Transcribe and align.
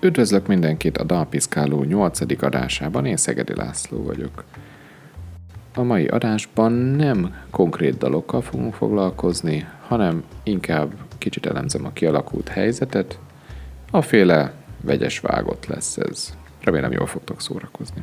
Üdvözlök 0.00 0.46
mindenkit 0.46 0.98
a 0.98 1.04
Dalpiszkáló 1.04 1.82
8. 1.82 2.42
adásában, 2.42 3.06
én 3.06 3.16
Szegedi 3.16 3.54
László 3.54 4.02
vagyok. 4.02 4.44
A 5.74 5.82
mai 5.82 6.06
adásban 6.06 6.72
nem 6.72 7.34
konkrét 7.50 7.98
dalokkal 7.98 8.42
fogunk 8.42 8.74
foglalkozni, 8.74 9.66
hanem 9.86 10.24
inkább 10.42 10.92
kicsit 11.18 11.46
elemzem 11.46 11.84
a 11.84 11.92
kialakult 11.92 12.48
helyzetet. 12.48 13.18
A 13.90 14.02
féle 14.02 14.52
vegyes 14.80 15.20
vágott 15.20 15.66
lesz 15.66 15.96
ez. 15.96 16.36
Remélem 16.62 16.92
jól 16.92 17.06
fogtok 17.06 17.40
szórakozni. 17.40 18.02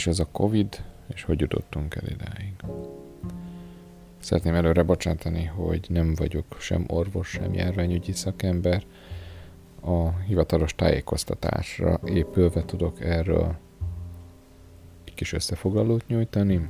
Is 0.00 0.06
ez 0.06 0.18
a 0.18 0.28
Covid, 0.32 0.84
és 1.14 1.22
hogy 1.22 1.40
jutottunk 1.40 1.94
el 1.94 2.08
idáig? 2.08 2.54
Szeretném 4.18 4.54
előre 4.54 4.82
bocsátani, 4.82 5.44
hogy 5.44 5.86
nem 5.88 6.14
vagyok 6.14 6.56
sem 6.60 6.84
orvos, 6.86 7.28
sem 7.28 7.54
járványügyi 7.54 8.12
szakember. 8.12 8.84
A 9.80 10.18
hivatalos 10.18 10.74
tájékoztatásra 10.74 12.00
épülve 12.04 12.64
tudok 12.64 13.00
erről 13.00 13.56
egy 15.04 15.14
kis 15.14 15.32
összefoglalót 15.32 16.06
nyújtani, 16.06 16.68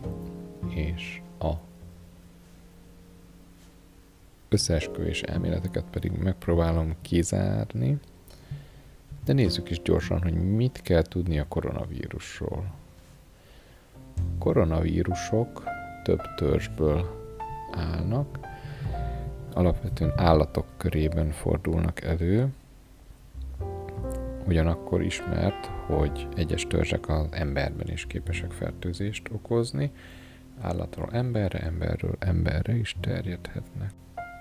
és 0.68 1.20
a 1.38 1.52
összeesküvés 4.48 5.22
elméleteket 5.22 5.84
pedig 5.90 6.12
megpróbálom 6.12 6.94
kizárni, 7.02 7.98
de 9.24 9.32
nézzük 9.32 9.70
is 9.70 9.82
gyorsan, 9.82 10.22
hogy 10.22 10.34
mit 10.34 10.80
kell 10.82 11.02
tudni 11.02 11.38
a 11.38 11.48
koronavírusról. 11.48 12.78
Koronavírusok 14.38 15.64
több 16.02 16.20
törzsből 16.36 17.18
állnak, 17.72 18.38
alapvetően 19.52 20.12
állatok 20.16 20.66
körében 20.76 21.30
fordulnak 21.30 22.02
elő, 22.02 22.48
ugyanakkor 24.46 25.02
ismert, 25.02 25.66
hogy 25.66 26.28
egyes 26.36 26.66
törzsek 26.66 27.08
az 27.08 27.26
emberben 27.30 27.88
is 27.88 28.06
képesek 28.06 28.50
fertőzést 28.50 29.28
okozni, 29.32 29.90
állatról 30.60 31.08
emberre, 31.12 31.58
emberről 31.58 32.16
emberre 32.18 32.76
is 32.76 32.96
terjedhetnek. 33.00 33.90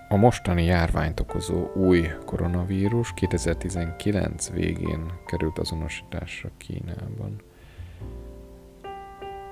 A 0.09 0.15
mostani 0.15 0.63
járványt 0.63 1.19
okozó 1.19 1.71
új 1.73 2.07
koronavírus 2.25 3.13
2019 3.13 4.49
végén 4.49 5.11
került 5.25 5.59
azonosításra 5.59 6.49
Kínában. 6.57 7.41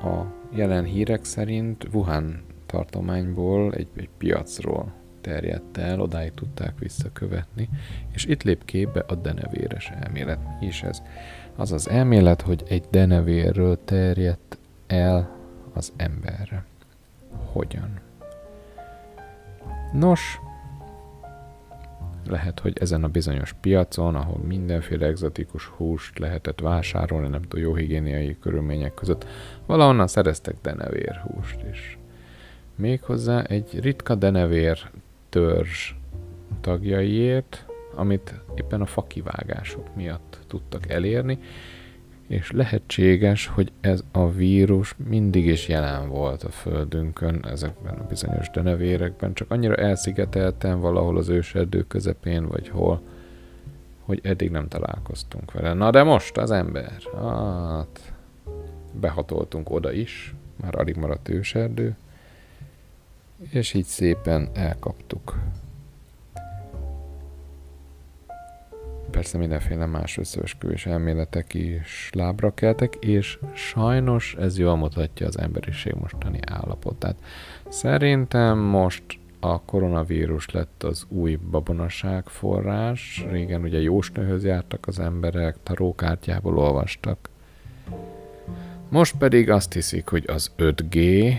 A 0.02 0.26
jelen 0.56 0.84
hírek 0.84 1.24
szerint 1.24 1.88
Wuhan 1.94 2.44
tartományból 2.66 3.74
egy, 3.74 3.88
egy 3.96 4.10
piacról 4.18 4.94
terjedt 5.22 5.78
el, 5.78 6.00
odáig 6.00 6.34
tudták 6.34 6.80
visszakövetni, 6.80 7.70
és 8.12 8.26
itt 8.26 8.44
lép 8.44 8.66
képbe 8.66 9.00
a 9.08 9.16
denevéres 9.16 9.92
elmélet. 10.02 10.40
Mi 10.60 10.66
is 10.66 10.84
ez? 10.84 11.02
Az 11.56 11.72
az 11.72 11.90
elmélet, 11.90 12.42
hogy 12.42 12.64
egy 12.68 12.84
denevérről 12.92 13.84
terjedt 13.86 14.58
el 14.88 15.38
az 15.74 15.94
emberre. 15.96 16.66
Hogyan? 17.52 18.00
Nos, 19.94 20.40
lehet, 22.30 22.60
hogy 22.60 22.78
ezen 22.80 23.04
a 23.04 23.08
bizonyos 23.08 23.54
piacon, 23.62 24.16
ahol 24.16 24.38
mindenféle 24.48 25.06
egzotikus 25.06 25.66
húst 25.66 26.20
lehetett 26.20 26.60
vásárolni, 26.60 27.28
nem 27.28 27.42
tudom, 27.42 27.66
jó 27.66 27.76
higiéniai 27.76 28.38
körülmények 28.40 28.94
között, 28.94 29.26
valahonnan 29.66 30.08
szereztek 30.08 30.56
denevér 30.62 31.16
húst 31.16 31.60
is. 31.72 31.98
Méghozzá 32.76 33.42
egy 33.42 33.80
ritka 33.80 34.16
denevér 34.16 34.90
törzs 35.30 35.94
tagjaiért, 36.62 37.66
amit 37.96 38.34
éppen 38.56 38.82
a 38.82 38.86
fakivágások 38.86 39.96
miatt 39.96 40.40
tudtak 40.48 40.90
elérni, 40.90 41.40
és 42.28 42.52
lehetséges, 42.52 43.48
hogy 43.48 43.72
ez 43.82 44.04
a 44.12 44.32
vírus 44.32 44.96
mindig 45.10 45.46
is 45.46 45.68
jelen 45.68 46.10
volt 46.10 46.44
a 46.44 46.50
Földünkön, 46.50 47.46
ezekben 47.46 47.94
a 47.94 48.08
bizonyos 48.08 48.50
denevérekben, 48.50 49.34
csak 49.34 49.52
annyira 49.52 49.76
elszigetelten 49.76 50.80
valahol 50.80 51.18
az 51.18 51.30
őserdő 51.30 51.82
közepén, 51.88 52.48
vagy 52.48 52.70
hol, 52.70 53.02
hogy 54.02 54.20
eddig 54.24 54.52
nem 54.52 54.68
találkoztunk 54.68 55.52
vele. 55.52 55.74
Na 55.74 55.92
de 55.92 56.04
most 56.04 56.38
az 56.38 56.52
ember, 56.52 57.02
hát 57.22 58.14
behatoltunk 59.00 59.70
oda 59.70 59.92
is, 59.92 60.36
már 60.62 60.76
alig 60.76 60.96
maradt 60.96 61.30
őserdő, 61.30 61.96
és 63.50 63.74
így 63.74 63.86
szépen 63.86 64.50
elkaptuk 64.54 65.38
persze 69.18 69.38
mindenféle 69.38 69.86
más 69.86 70.18
összeesküvés 70.18 70.86
elméletek 70.86 71.54
is 71.54 72.10
lábra 72.14 72.54
keltek, 72.54 72.96
és 72.96 73.40
sajnos 73.54 74.36
ez 74.40 74.58
jól 74.58 74.76
mutatja 74.76 75.28
az 75.28 75.40
emberiség 75.40 75.94
mostani 75.94 76.40
állapotát. 76.46 77.16
Szerintem 77.70 78.58
most 78.58 79.04
a 79.40 79.62
koronavírus 79.62 80.50
lett 80.50 80.84
az 80.84 81.06
új 81.10 81.36
babonaság 81.36 82.28
forrás. 82.28 83.26
Régen 83.30 83.62
ugye 83.62 83.82
jósnőhöz 83.82 84.44
jártak 84.44 84.88
az 84.88 85.00
emberek, 85.00 85.56
tarókártyából 85.64 86.58
olvastak. 86.58 87.30
Most 88.90 89.16
pedig 89.18 89.50
azt 89.50 89.74
hiszik, 89.74 90.08
hogy 90.08 90.24
az 90.28 90.52
5G 90.58 91.34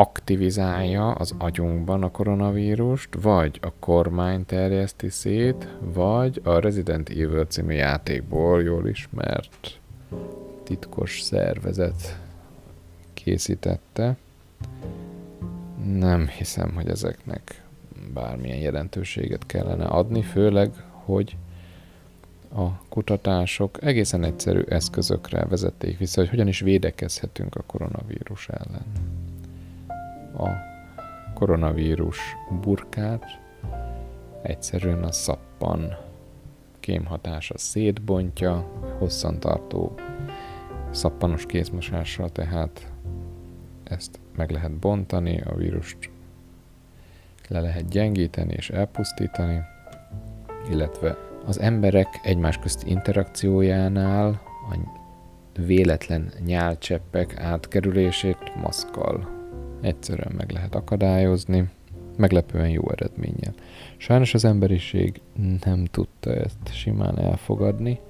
aktivizálja 0.00 1.10
az 1.10 1.34
agyunkban 1.38 2.02
a 2.02 2.10
koronavírust, 2.10 3.08
vagy 3.22 3.58
a 3.62 3.72
kormány 3.78 4.46
terjeszti 4.46 5.08
szét, 5.08 5.68
vagy 5.80 6.40
a 6.44 6.58
Resident 6.58 7.08
Evil 7.08 7.44
című 7.44 7.74
játékból 7.74 8.62
jól 8.62 8.88
ismert 8.88 9.78
titkos 10.62 11.20
szervezet 11.20 12.18
készítette. 13.14 14.16
Nem 15.84 16.28
hiszem, 16.28 16.74
hogy 16.74 16.88
ezeknek 16.88 17.62
bármilyen 18.14 18.58
jelentőséget 18.58 19.46
kellene 19.46 19.84
adni, 19.84 20.22
főleg, 20.22 20.70
hogy 20.90 21.36
a 22.54 22.68
kutatások 22.88 23.82
egészen 23.82 24.24
egyszerű 24.24 24.60
eszközökre 24.68 25.44
vezették 25.44 25.98
vissza, 25.98 26.20
hogy 26.20 26.30
hogyan 26.30 26.48
is 26.48 26.60
védekezhetünk 26.60 27.54
a 27.54 27.62
koronavírus 27.66 28.48
ellen 28.48 28.84
a 30.38 30.48
koronavírus 31.34 32.18
burkát, 32.60 33.24
egyszerűen 34.42 35.02
a 35.02 35.12
szappan 35.12 35.96
kémhatása 36.80 37.58
szétbontja, 37.58 38.66
hosszantartó 38.98 39.94
szappanos 40.90 41.46
kézmosással, 41.46 42.28
tehát 42.28 42.92
ezt 43.84 44.18
meg 44.36 44.50
lehet 44.50 44.72
bontani, 44.72 45.40
a 45.40 45.54
vírust 45.54 46.10
le 47.48 47.60
lehet 47.60 47.88
gyengíteni 47.88 48.52
és 48.52 48.70
elpusztítani, 48.70 49.60
illetve 50.70 51.16
az 51.46 51.60
emberek 51.60 52.20
egymás 52.22 52.58
közti 52.58 52.90
interakciójánál 52.90 54.40
a 54.70 54.76
véletlen 55.66 56.32
nyálcseppek 56.44 57.40
átkerülését 57.40 58.56
maszkkal 58.56 59.39
egyszerűen 59.80 60.32
meg 60.36 60.50
lehet 60.50 60.74
akadályozni, 60.74 61.68
meglepően 62.16 62.68
jó 62.68 62.90
eredménnyel. 62.90 63.54
Sajnos 63.96 64.34
az 64.34 64.44
emberiség 64.44 65.20
nem 65.64 65.84
tudta 65.84 66.34
ezt 66.34 66.72
simán 66.72 67.18
elfogadni. 67.18 68.00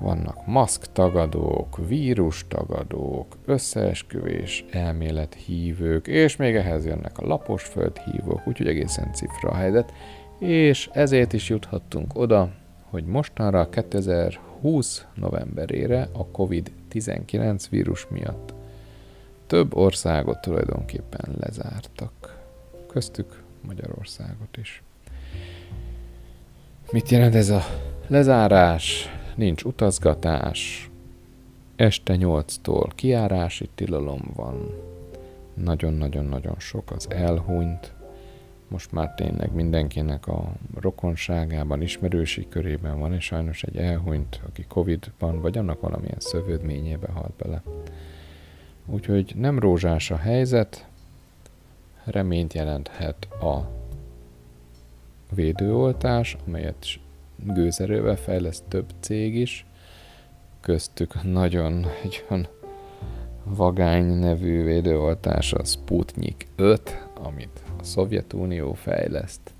Vannak 0.00 0.46
maszktagadók, 0.46 1.86
vírustagadók, 1.88 3.36
összeesküvés 3.44 4.64
elmélethívők, 4.70 6.06
és 6.06 6.36
még 6.36 6.54
ehhez 6.54 6.86
jönnek 6.86 7.18
a 7.18 7.26
lapos 7.26 7.62
földhívók, 7.62 8.46
úgyhogy 8.46 8.66
egészen 8.66 9.12
cifra 9.12 9.50
a 9.50 9.54
helyzet. 9.54 9.92
És 10.38 10.90
ezért 10.92 11.32
is 11.32 11.48
juthattunk 11.48 12.18
oda, 12.18 12.50
hogy 12.90 13.04
mostanra 13.04 13.68
2020 13.68 15.06
novemberére 15.14 16.08
a 16.12 16.26
COVID-19 16.26 17.64
vírus 17.70 18.06
miatt 18.10 18.56
több 19.48 19.76
országot 19.76 20.40
tulajdonképpen 20.40 21.34
lezártak. 21.40 22.38
Köztük 22.86 23.42
Magyarországot 23.66 24.56
is. 24.56 24.82
Mit 26.92 27.08
jelent 27.08 27.34
ez 27.34 27.48
a 27.48 27.62
lezárás? 28.06 29.08
Nincs 29.36 29.62
utazgatás. 29.62 30.90
Este 31.76 32.14
8-tól 32.18 32.90
kiárási 32.94 33.68
tilalom 33.74 34.22
van. 34.34 34.74
Nagyon-nagyon-nagyon 35.54 36.58
sok 36.58 36.90
az 36.90 37.10
elhunyt. 37.10 37.92
most 38.68 38.92
már 38.92 39.14
tényleg 39.14 39.52
mindenkinek 39.52 40.26
a 40.26 40.52
rokonságában, 40.80 41.82
ismerősi 41.82 42.46
körében 42.48 42.98
van, 42.98 43.12
és 43.12 43.24
sajnos 43.24 43.62
egy 43.62 43.76
elhunyt, 43.76 44.40
aki 44.46 44.64
Covid-ban, 44.68 45.40
vagy 45.40 45.58
annak 45.58 45.80
valamilyen 45.80 46.20
szövődményébe 46.20 47.08
halt 47.12 47.32
bele. 47.32 47.62
Úgyhogy 48.90 49.32
nem 49.36 49.58
rózsás 49.58 50.10
a 50.10 50.16
helyzet, 50.16 50.86
reményt 52.04 52.52
jelenthet 52.52 53.28
a 53.40 53.70
védőoltás, 55.34 56.36
amelyet 56.46 56.86
gőzerővel 57.36 58.16
fejleszt 58.16 58.64
több 58.68 58.86
cég 59.00 59.34
is, 59.34 59.66
köztük 60.60 61.22
nagyon 61.22 61.86
egy 62.02 62.24
olyan 62.30 62.48
vagány 63.44 64.04
nevű 64.04 64.62
védőoltás 64.62 65.52
a 65.52 65.64
Sputnik 65.64 66.46
5, 66.56 67.08
amit 67.22 67.62
a 67.78 67.82
Szovjetunió 67.82 68.72
fejleszt, 68.72 69.54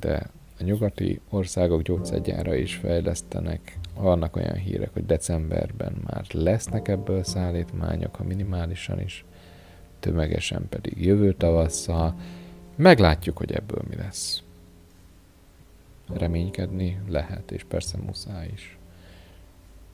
de 0.00 0.30
a 0.58 0.62
nyugati 0.62 1.20
országok 1.28 1.82
gyógyszergyára 1.82 2.54
is 2.54 2.74
fejlesztenek. 2.74 3.78
Vannak 4.00 4.36
olyan 4.36 4.56
hírek, 4.56 4.92
hogy 4.92 5.06
decemberben 5.06 6.02
már 6.06 6.24
lesznek 6.32 6.88
ebből 6.88 7.22
szállítmányok, 7.22 8.14
ha 8.16 8.24
minimálisan 8.24 9.00
is, 9.00 9.24
tömegesen 10.00 10.68
pedig 10.68 11.04
jövő 11.04 11.32
tavasszal. 11.32 12.14
Meglátjuk, 12.76 13.38
hogy 13.38 13.52
ebből 13.52 13.82
mi 13.88 13.96
lesz. 13.96 14.42
Reménykedni 16.12 17.00
lehet, 17.08 17.50
és 17.50 17.64
persze 17.64 17.98
muszáj 17.98 18.50
is. 18.52 18.78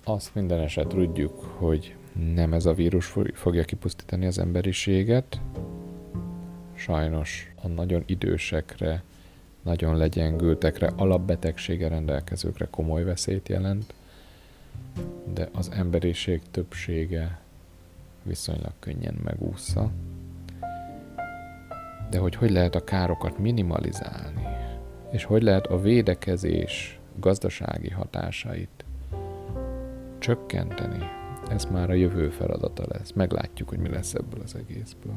Azt 0.05 0.35
minden 0.35 0.61
eset 0.61 0.89
tudjuk, 0.89 1.41
hogy 1.43 1.95
nem 2.35 2.53
ez 2.53 2.67
a 2.67 2.75
vírus 2.75 3.15
fogja 3.33 3.65
kipusztítani 3.65 4.27
az 4.27 4.39
emberiséget. 4.39 5.41
Sajnos 6.75 7.53
a 7.63 7.69
nagyon 7.69 8.03
idősekre, 8.07 9.03
nagyon 9.65 9.97
legyengültekre, 9.97 10.93
alapbetegsége 10.97 11.89
rendelkezőkre 11.89 12.67
komoly 12.71 13.05
veszélyt 13.05 13.49
jelent, 13.49 13.95
de 15.35 15.49
az 15.53 15.71
emberiség 15.73 16.41
többsége 16.51 17.39
viszonylag 18.23 18.73
könnyen 18.79 19.19
megúszza. 19.25 19.91
De 22.11 22.19
hogy 22.19 22.35
hogy 22.35 22.51
lehet 22.51 22.75
a 22.75 22.85
károkat 22.85 23.39
minimalizálni, 23.39 24.47
és 25.11 25.25
hogy 25.25 25.43
lehet 25.43 25.67
a 25.67 25.81
védekezés 25.81 26.99
gazdasági 27.17 27.91
hatásait 27.91 28.85
csökkenteni, 30.19 31.09
ez 31.49 31.65
már 31.65 31.91
a 31.91 31.95
jövő 31.95 32.31
feladata 32.31 32.85
lesz. 32.89 33.13
Meglátjuk, 33.13 33.69
hogy 33.69 33.79
mi 33.79 33.89
lesz 33.89 34.15
ebből 34.15 34.41
az 34.43 34.55
egészből. 34.55 35.15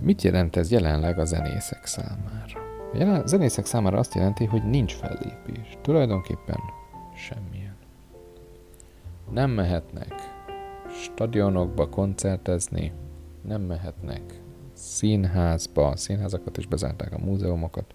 Mit 0.00 0.22
jelent 0.22 0.56
ez 0.56 0.70
jelenleg 0.70 1.18
a 1.18 1.24
zenészek 1.24 1.86
számára? 1.86 3.20
A 3.20 3.26
zenészek 3.26 3.66
számára 3.66 3.98
azt 3.98 4.14
jelenti, 4.14 4.44
hogy 4.44 4.64
nincs 4.64 4.94
fellépés. 4.94 5.78
Tulajdonképpen 5.82 6.58
semmilyen. 7.14 7.76
Nem 9.30 9.50
mehetnek 9.50 10.12
stadionokba 11.02 11.88
koncertezni, 11.88 12.92
nem 13.42 13.60
mehetnek 13.62 14.40
színházba, 14.72 15.96
színházakat 15.96 16.56
is 16.56 16.66
bezárták 16.66 17.12
a 17.12 17.24
múzeumokat, 17.24 17.94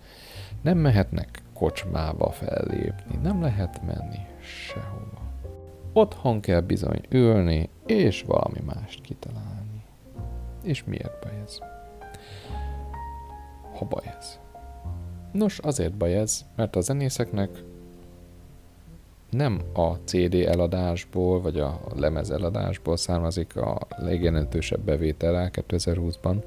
nem 0.61 0.77
mehetnek 0.77 1.41
kocsmába 1.53 2.31
fellépni, 2.31 3.19
nem 3.21 3.41
lehet 3.41 3.81
menni 3.85 4.19
sehova. 4.39 5.21
Otthon 5.93 6.39
kell 6.39 6.61
bizony 6.61 7.01
ülni, 7.09 7.69
és 7.85 8.23
valami 8.23 8.59
mást 8.65 9.01
kitalálni. 9.01 9.83
És 10.63 10.83
miért 10.83 11.19
baj 11.21 11.41
ez? 11.45 11.59
Ha 13.83 13.89
baj 13.89 14.15
ez. 14.17 14.39
Nos, 15.31 15.59
azért 15.59 15.93
baj 15.93 16.15
ez, 16.15 16.45
mert 16.55 16.75
a 16.75 16.81
zenészeknek 16.81 17.63
nem 19.29 19.61
a 19.73 19.93
CD 19.93 20.33
eladásból, 20.33 21.41
vagy 21.41 21.59
a 21.59 21.81
lemez 21.95 22.31
eladásból 22.31 22.97
származik 22.97 23.55
a 23.55 23.87
legjelentősebb 23.97 24.79
bevétel 24.79 25.49
2020-ban, 25.53 26.43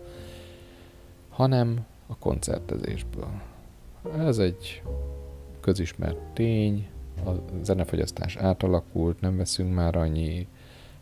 hanem 1.28 1.86
a 2.06 2.16
koncertezésből. 2.16 3.30
Ez 4.18 4.38
egy 4.38 4.82
közismert 5.60 6.18
tény, 6.32 6.88
a 7.24 7.30
zenefogyasztás 7.62 8.36
átalakult, 8.36 9.20
nem 9.20 9.36
veszünk 9.36 9.74
már 9.74 9.96
annyi 9.96 10.46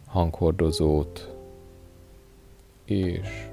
hanghordozót, 0.06 1.34
és 2.84 3.48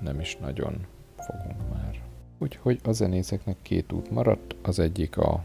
nem 0.00 0.20
is 0.20 0.36
nagyon 0.36 0.86
fogunk 1.16 1.72
már. 1.72 2.03
Úgyhogy 2.38 2.80
a 2.84 2.92
zenészeknek 2.92 3.56
két 3.62 3.92
út 3.92 4.10
maradt, 4.10 4.54
az 4.62 4.78
egyik 4.78 5.16
a 5.16 5.44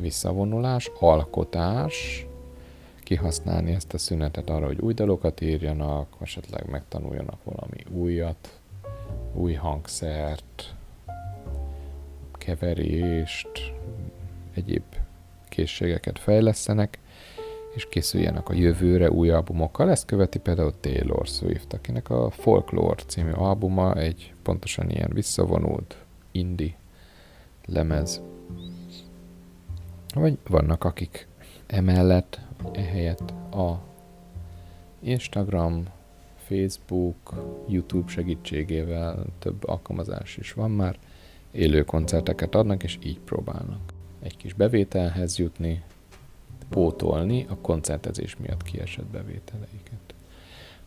visszavonulás, 0.00 0.90
alkotás, 0.98 2.26
kihasználni 2.98 3.72
ezt 3.72 3.94
a 3.94 3.98
szünetet 3.98 4.50
arra, 4.50 4.66
hogy 4.66 4.80
új 4.80 4.94
dalokat 4.94 5.40
írjanak, 5.40 6.16
esetleg 6.20 6.70
megtanuljanak 6.70 7.44
valami 7.44 7.84
újat, 7.90 8.60
új 9.34 9.52
hangszert, 9.52 10.74
keverést, 12.32 13.72
egyéb 14.54 14.82
készségeket 15.48 16.18
fejlesztenek, 16.18 16.98
és 17.74 17.86
készüljenek 17.88 18.48
a 18.48 18.54
jövőre 18.54 19.10
új 19.10 19.30
albumokkal. 19.30 19.90
Ezt 19.90 20.06
követi 20.06 20.38
például 20.38 20.72
Taylor 20.80 21.26
Swift, 21.26 21.72
akinek 21.72 22.10
a 22.10 22.30
Folklore 22.30 23.02
című 23.06 23.30
albuma 23.30 23.94
egy 23.94 24.34
pontosan 24.42 24.90
ilyen 24.90 25.10
visszavonult 25.12 25.96
indie 26.30 26.76
lemez. 27.66 28.20
Vagy 30.14 30.38
vannak, 30.48 30.84
akik 30.84 31.26
emellett, 31.66 32.40
ehelyett 32.72 33.30
a 33.52 33.80
Instagram, 35.00 35.84
Facebook, 36.36 37.34
YouTube 37.68 38.10
segítségével 38.10 39.24
több 39.38 39.68
alkalmazás 39.68 40.36
is 40.36 40.52
van 40.52 40.70
már, 40.70 40.98
élő 41.50 41.84
koncerteket 41.84 42.54
adnak, 42.54 42.82
és 42.82 42.98
így 43.02 43.20
próbálnak 43.20 43.80
egy 44.22 44.36
kis 44.36 44.52
bevételhez 44.52 45.38
jutni, 45.38 45.82
pótolni 46.68 47.46
a 47.48 47.56
koncertezés 47.56 48.36
miatt 48.36 48.62
kiesett 48.62 49.06
bevételeiket. 49.06 50.14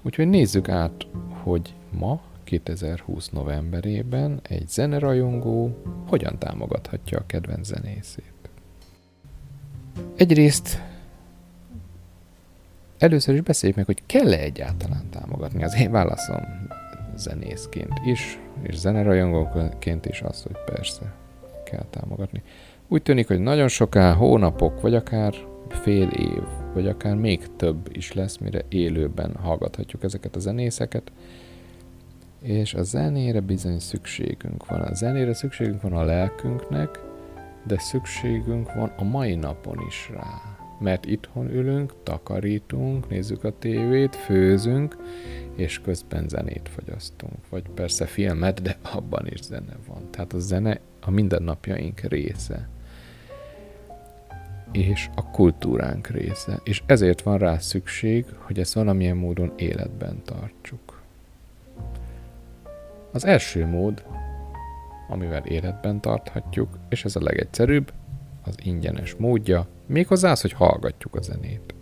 Úgyhogy 0.02 0.28
nézzük 0.28 0.70
át, 0.70 1.08
hogy 1.44 1.74
ma, 1.92 2.22
2020 2.44 3.30
novemberében 3.30 4.40
egy 4.44 4.70
zenerajongó 4.70 5.78
hogyan 6.08 6.38
támogathatja 6.40 7.18
a 7.18 7.26
kedvenc 7.26 7.68
zenészét. 7.68 8.34
Egyrészt 10.16 10.82
először 12.98 13.36
is 13.36 13.42
beszéljük 13.42 13.78
meg, 13.78 13.86
hogy 13.86 14.02
kell-e 14.06 14.40
egyáltalán 14.40 15.10
támogatni. 15.10 15.64
Az 15.64 15.76
én 15.76 15.92
válaszom 15.92 16.42
zenészként 17.16 18.00
is, 18.06 18.40
és 18.62 18.78
zenerajongóként 18.78 20.06
is 20.06 20.22
az, 20.22 20.44
hogy 20.44 20.58
persze 20.66 21.14
kell 21.64 21.86
támogatni. 21.90 22.44
Úgy 22.88 23.02
tűnik, 23.02 23.28
hogy 23.28 23.40
nagyon 23.40 23.68
soká, 23.68 24.14
hónapok, 24.14 24.82
vagy 24.82 24.96
akár 24.96 25.34
fél 25.70 26.08
év, 26.10 26.44
vagy 26.74 26.88
akár 26.88 27.16
még 27.16 27.56
több 27.56 27.90
is 27.92 28.14
lesz, 28.14 28.38
mire 28.38 28.62
élőben 28.70 29.36
hallgathatjuk 29.36 30.04
ezeket 30.04 30.36
a 30.36 30.40
zenészeket. 30.40 31.12
És 32.42 32.74
a 32.74 32.84
zenére 32.84 33.40
bizony 33.40 33.80
szükségünk 33.80 34.68
van. 34.68 34.82
A 34.82 34.94
zenére 34.94 35.34
szükségünk 35.34 35.82
van 35.82 35.94
a 35.94 36.04
lelkünknek, 36.04 37.00
de 37.68 37.80
szükségünk 37.80 38.74
van 38.74 38.92
a 38.98 39.04
mai 39.04 39.36
napon 39.36 39.84
is 39.88 40.10
rá. 40.14 40.58
Mert 40.80 41.06
itthon 41.06 41.50
ülünk, 41.50 41.94
takarítunk, 42.04 43.10
nézzük 43.10 43.44
a 43.44 43.58
tévét, 43.60 44.16
főzünk, 44.16 44.98
és 45.56 45.82
közben 45.82 46.28
zenét 46.28 46.70
fogyasztunk. 46.70 47.50
Vagy 47.50 47.70
persze 47.70 48.06
filmet, 48.06 48.62
de 48.62 48.78
abban 48.82 49.28
is 49.28 49.42
zene 49.42 49.78
van. 49.88 50.10
Tehát 50.10 50.34
a 50.34 50.40
zene 50.40 50.80
a 51.02 51.12
mindennapjaink 51.12 52.00
része 52.00 52.70
és 54.76 55.10
a 55.16 55.32
kultúránk 55.32 56.08
része, 56.08 56.60
és 56.64 56.84
ezért 56.86 57.22
van 57.22 57.38
rá 57.38 57.58
szükség, 57.58 58.26
hogy 58.38 58.60
ezt 58.60 58.74
valamilyen 58.74 59.18
módon 59.18 59.54
életben 59.56 60.22
tartsuk. 60.26 61.02
Az 63.12 63.26
első 63.26 63.66
mód, 63.66 64.04
amivel 65.10 65.46
életben 65.46 66.00
tarthatjuk, 66.00 66.78
és 66.90 67.06
ez 67.06 67.16
a 67.16 67.22
legegyszerűbb, 67.24 67.94
az 68.44 68.56
ingyenes 68.64 69.16
módja, 69.16 69.68
méghozzá 69.86 70.32
az, 70.32 70.42
hogy 70.42 70.52
hallgatjuk 70.52 71.16
a 71.16 71.22
zenét. 71.22 71.74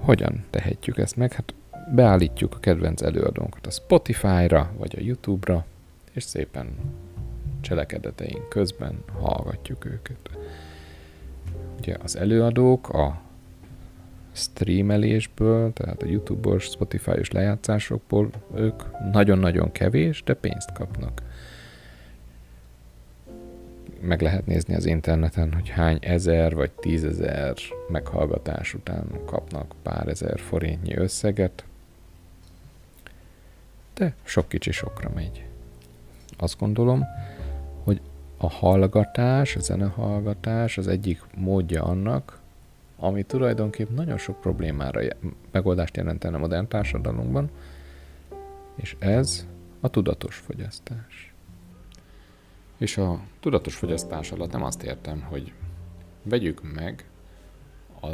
Hogyan 0.00 0.44
tehetjük 0.50 0.98
ezt 0.98 1.16
meg? 1.16 1.32
Hát 1.32 1.54
beállítjuk 1.94 2.54
a 2.54 2.58
kedvenc 2.58 3.02
előadónkat 3.02 3.66
a 3.66 3.70
Spotify-ra, 3.70 4.72
vagy 4.76 4.94
a 4.98 5.02
YouTube-ra, 5.02 5.64
és 6.12 6.22
szépen 6.22 6.76
cselekedeteink 7.60 8.48
közben 8.48 9.04
hallgatjuk 9.20 9.84
őket. 9.84 10.30
Ugye 11.78 11.96
az 12.02 12.16
előadók 12.16 12.88
a 12.88 13.20
streamelésből, 14.32 15.72
tehát 15.72 16.02
a 16.02 16.06
YouTube-os, 16.06 16.64
Spotify-os 16.64 17.30
lejátszásokból 17.30 18.30
ők 18.54 18.82
nagyon-nagyon 19.12 19.72
kevés, 19.72 20.22
de 20.22 20.34
pénzt 20.34 20.72
kapnak. 20.72 21.22
Meg 24.00 24.20
lehet 24.20 24.46
nézni 24.46 24.74
az 24.74 24.86
interneten, 24.86 25.52
hogy 25.52 25.68
hány 25.68 25.98
ezer 26.00 26.54
vagy 26.54 26.70
tízezer 26.70 27.54
meghallgatás 27.88 28.74
után 28.74 29.06
kapnak 29.24 29.74
pár 29.82 30.08
ezer 30.08 30.40
forintnyi 30.40 30.96
összeget, 30.96 31.64
de 33.94 34.14
sok 34.22 34.48
kicsi 34.48 34.72
sokra 34.72 35.10
megy. 35.14 35.44
Azt 36.36 36.58
gondolom, 36.58 37.04
a 38.36 38.48
hallgatás, 38.48 39.56
a 39.56 39.60
zenehallgatás 39.60 40.78
az 40.78 40.86
egyik 40.86 41.22
módja 41.34 41.82
annak, 41.82 42.38
ami 42.98 43.22
tulajdonképp 43.22 43.90
nagyon 43.90 44.18
sok 44.18 44.40
problémára 44.40 45.00
megoldást 45.50 45.96
jelentene 45.96 46.36
a 46.36 46.40
modern 46.40 46.68
társadalomban, 46.68 47.50
és 48.74 48.96
ez 48.98 49.46
a 49.80 49.88
tudatos 49.88 50.36
fogyasztás. 50.36 51.32
És 52.78 52.96
a 52.96 53.20
tudatos 53.40 53.74
fogyasztás 53.74 54.32
alatt 54.32 54.52
nem 54.52 54.62
azt 54.62 54.82
értem, 54.82 55.22
hogy 55.22 55.52
vegyük 56.22 56.74
meg 56.74 57.04
a 58.02 58.08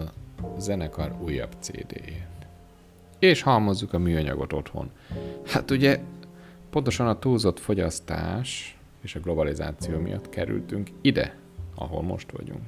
zenekar 0.58 1.14
újabb 1.20 1.54
CD-jét. 1.58 2.26
És 3.18 3.42
halmozzuk 3.42 3.92
a 3.92 3.98
műanyagot 3.98 4.52
otthon. 4.52 4.90
Hát 5.46 5.70
ugye 5.70 6.00
pontosan 6.70 7.08
a 7.08 7.18
túlzott 7.18 7.58
fogyasztás 7.58 8.76
és 9.02 9.14
a 9.14 9.20
globalizáció 9.20 9.98
miatt 9.98 10.28
kerültünk 10.28 10.88
ide, 11.00 11.36
ahol 11.74 12.02
most 12.02 12.30
vagyunk. 12.30 12.62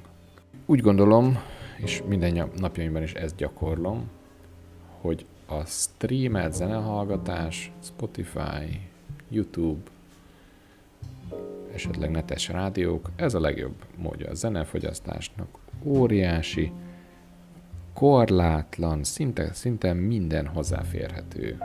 Úgy 0.65 0.79
gondolom, 0.79 1.39
és 1.77 2.01
minden 2.07 2.49
napjaimban 2.57 3.01
is 3.01 3.13
ezt 3.13 3.35
gyakorlom, 3.35 4.09
hogy 5.01 5.25
a 5.45 5.65
streamelt 5.65 6.53
zenehallgatás, 6.53 7.71
Spotify, 7.83 8.89
YouTube, 9.29 9.89
esetleg 11.73 12.11
netes 12.11 12.47
rádiók, 12.47 13.09
ez 13.15 13.33
a 13.33 13.39
legjobb 13.39 13.75
módja 13.95 14.29
a 14.29 14.33
zenefogyasztásnak. 14.33 15.47
Óriási, 15.83 16.71
korlátlan, 17.93 19.03
szinte, 19.03 19.53
szinte 19.53 19.93
minden 19.93 20.47
hozzáférhető, 20.47 21.57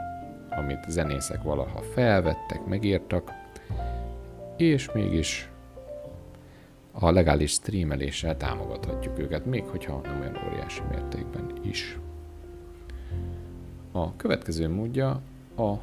amit 0.51 0.85
zenészek 0.89 1.43
valaha 1.43 1.83
felvettek, 1.83 2.67
megírtak, 2.67 3.40
és 4.65 4.93
mégis 4.93 5.51
a 6.93 7.11
legális 7.11 7.51
streameléssel 7.51 8.37
támogathatjuk 8.37 9.19
őket, 9.19 9.45
még 9.45 9.65
hogyha 9.65 10.01
nem 10.03 10.21
olyan 10.21 10.39
óriási 10.49 10.83
mértékben 10.91 11.53
is. 11.63 11.99
A 13.93 14.17
következő 14.17 14.69
módja 14.69 15.23
a 15.57 15.75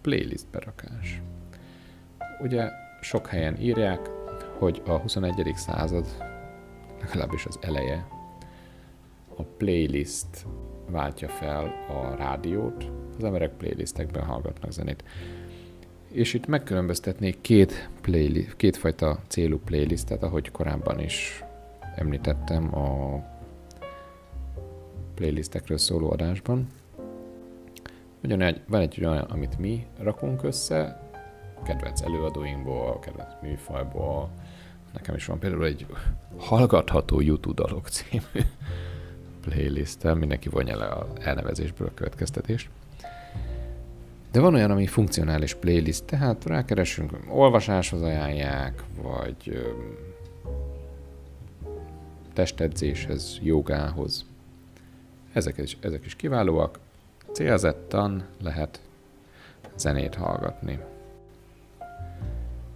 playlist 0.00 0.46
berakás. 0.50 1.22
Ugye 2.40 2.70
sok 3.00 3.26
helyen 3.26 3.60
írják, 3.60 4.10
hogy 4.58 4.82
a 4.86 4.96
21. 4.96 5.52
század, 5.54 6.06
legalábbis 7.00 7.46
az 7.46 7.58
eleje, 7.60 8.08
a 9.36 9.42
playlist 9.42 10.46
váltja 10.90 11.28
fel 11.28 11.64
a 11.88 12.14
rádiót, 12.16 12.90
az 13.16 13.24
emberek 13.24 13.50
playlistekben 13.50 14.24
hallgatnak 14.24 14.72
zenét. 14.72 15.04
És 16.10 16.34
itt 16.34 16.46
megkülönböztetnék 16.46 17.40
két, 17.40 17.88
playlist, 18.00 18.56
kétfajta 18.56 19.18
célú 19.26 19.58
playlistet, 19.58 20.22
ahogy 20.22 20.50
korábban 20.50 21.00
is 21.00 21.44
említettem 21.96 22.74
a 22.74 23.22
playlistekről 25.14 25.78
szóló 25.78 26.10
adásban. 26.10 26.66
Ugyanegy, 28.24 28.60
van 28.68 28.80
egy 28.80 29.04
olyan, 29.04 29.18
amit 29.18 29.58
mi 29.58 29.86
rakunk 29.98 30.42
össze, 30.42 31.10
kedvenc 31.64 32.00
előadóinkból, 32.00 32.98
kedvenc 32.98 33.32
műfajból. 33.42 34.30
Nekem 34.92 35.14
is 35.14 35.26
van 35.26 35.38
például 35.38 35.64
egy 35.64 35.86
hallgatható 36.36 37.20
YouTube 37.20 37.62
dalok 37.62 37.88
című 37.88 38.44
playlist 39.40 40.14
mindenki 40.14 40.48
vonja 40.48 40.76
le 40.76 40.86
a 40.86 41.06
elnevezésből 41.20 41.86
a 41.86 41.94
következtetést. 41.94 42.68
De 44.30 44.40
van 44.40 44.54
olyan, 44.54 44.70
ami 44.70 44.86
funkcionális 44.86 45.54
playlist, 45.54 46.04
tehát 46.04 46.44
rákeresünk, 46.44 47.12
olvasáshoz 47.28 48.02
ajánlják, 48.02 48.82
vagy 49.02 49.66
testedzéshez, 52.32 53.38
jogához. 53.42 54.24
Ezek 55.32 55.58
is, 55.58 55.76
ezek 55.80 56.04
is 56.04 56.16
kiválóak. 56.16 56.78
Célzettan 57.32 58.24
lehet 58.40 58.80
zenét 59.76 60.14
hallgatni 60.14 60.78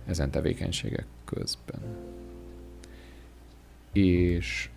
ezen 0.07 0.31
tevékenységek 0.31 1.07
közben. 1.25 1.81
És 3.93 4.71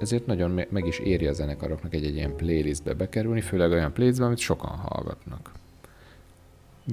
ezért 0.00 0.26
nagyon 0.26 0.64
meg 0.70 0.86
is 0.86 0.98
éri 0.98 1.26
a 1.26 1.32
zenekaroknak 1.32 1.94
egy-egy 1.94 2.14
ilyen 2.14 2.36
playlistbe 2.36 2.94
bekerülni, 2.94 3.40
főleg 3.40 3.70
olyan 3.70 3.92
playlistbe, 3.92 4.24
amit 4.24 4.38
sokan 4.38 4.76
hallgatnak. 4.76 5.52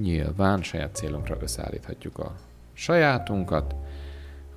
Nyilván 0.01 0.63
saját 0.63 0.95
célunkra 0.95 1.37
összeállíthatjuk 1.41 2.19
a 2.19 2.35
sajátunkat, 2.73 3.75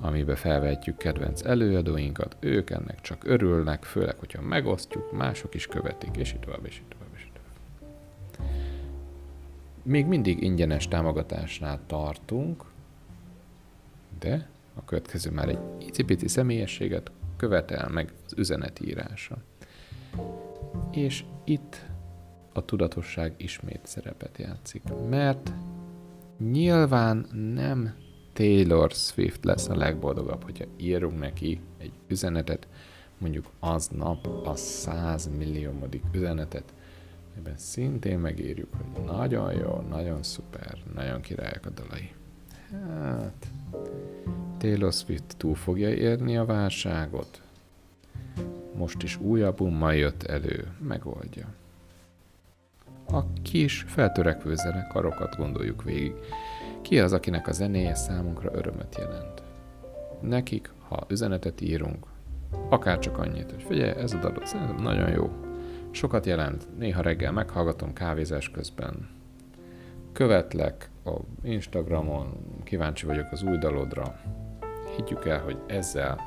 amiben 0.01 0.37
felvetjük 0.37 0.97
kedvenc 0.97 1.45
előadóinkat, 1.45 2.37
ők 2.41 2.71
ennek 2.71 3.01
csak 3.01 3.25
örülnek, 3.25 3.85
főleg, 3.85 4.19
hogyha 4.19 4.43
megosztjuk, 4.43 5.13
mások 5.13 5.55
is 5.55 5.67
követik, 5.67 6.17
és 6.17 6.33
így 6.33 6.41
tovább, 6.41 6.67
és 6.67 6.77
így 6.77 6.89
tovább, 6.89 7.09
és 7.15 7.25
így 7.25 7.33
tovább. 7.33 8.49
Még 9.83 10.07
mindig 10.07 10.43
ingyenes 10.43 10.89
támogatásnál 10.89 11.81
tartunk, 11.87 12.65
de 14.19 14.49
a 14.75 14.85
következő 14.85 15.31
már 15.31 15.49
egy 15.49 15.59
icipici 15.79 16.29
személyességet 16.29 17.11
követel 17.37 17.89
meg 17.89 18.13
az 18.27 18.33
üzenetírása. 18.37 19.37
És 20.91 21.25
itt 21.45 21.83
a 22.59 22.65
tudatosság 22.65 23.35
ismét 23.37 23.81
szerepet 23.83 24.39
játszik, 24.39 24.83
mert 25.11 25.53
nyilván 26.39 27.27
nem 27.55 27.95
Taylor 28.33 28.91
Swift 28.91 29.45
lesz 29.45 29.69
a 29.69 29.77
legboldogabb, 29.77 30.45
hogyha 30.45 30.65
írunk 30.77 31.19
neki 31.19 31.61
egy 31.79 31.93
üzenetet, 32.09 32.67
mondjuk 33.19 33.51
aznap 33.61 34.27
a 34.27 34.55
100 34.55 35.31
milliómodik 35.39 36.03
üzenetet, 36.13 36.73
ebben 37.37 37.57
szintén 37.57 38.19
megírjuk, 38.19 38.69
hogy 38.75 39.05
nagyon 39.05 39.53
jó, 39.53 39.85
nagyon 39.89 40.23
szuper, 40.23 40.79
nagyon 40.95 41.21
királyok 41.21 41.67
a 41.67 41.71
dalai. 41.71 42.11
Hát, 42.71 43.47
Taylor 44.57 44.93
Swift 44.93 45.37
túl 45.37 45.55
fogja 45.55 45.95
érni 45.95 46.37
a 46.37 46.45
válságot? 46.45 47.43
Most 48.75 49.03
is 49.03 49.21
új 49.21 49.43
albummal 49.43 49.95
jött 49.95 50.23
elő, 50.23 50.67
megoldja. 50.89 51.47
A 53.13 53.33
kis, 53.43 53.85
feltörekvő 53.89 54.55
zenekarokat 54.55 55.37
gondoljuk 55.37 55.83
végig. 55.83 56.15
Ki 56.83 57.01
az, 57.01 57.13
akinek 57.13 57.49
a 57.49 57.53
zenéje 57.53 57.95
számunkra 57.95 58.51
örömöt 58.55 58.97
jelent? 58.99 59.43
Nekik, 60.21 60.71
ha 60.89 61.07
üzenetet 61.09 61.61
írunk, 61.61 62.07
akár 62.69 62.99
csak 62.99 63.19
annyit, 63.19 63.51
hogy 63.51 63.63
figyelj, 63.63 63.91
ez 63.91 64.13
a 64.13 64.19
dalot 64.19 64.47
szerintem 64.47 64.83
nagyon 64.83 65.11
jó. 65.11 65.31
Sokat 65.91 66.27
jelent, 66.27 66.79
néha 66.79 67.03
reggel 67.03 67.33
meghallgatom 67.33 67.93
kávézás 67.93 68.51
közben. 68.51 69.09
Követlek 70.13 70.91
a 71.05 71.11
Instagramon, 71.43 72.33
kíváncsi 72.65 73.07
vagyok 73.07 73.27
az 73.31 73.43
új 73.43 73.59
dalodra. 73.59 74.21
Higgyük 74.97 75.27
el, 75.27 75.41
hogy 75.41 75.59
ezzel 75.67 76.21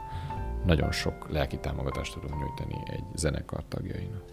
nagyon 0.66 0.92
sok 0.92 1.30
lelki 1.30 1.58
támogatást 1.58 2.14
tudunk 2.14 2.40
nyújtani 2.40 2.84
egy 2.92 3.04
zenekar 3.16 3.64
tagjainak. 3.68 4.31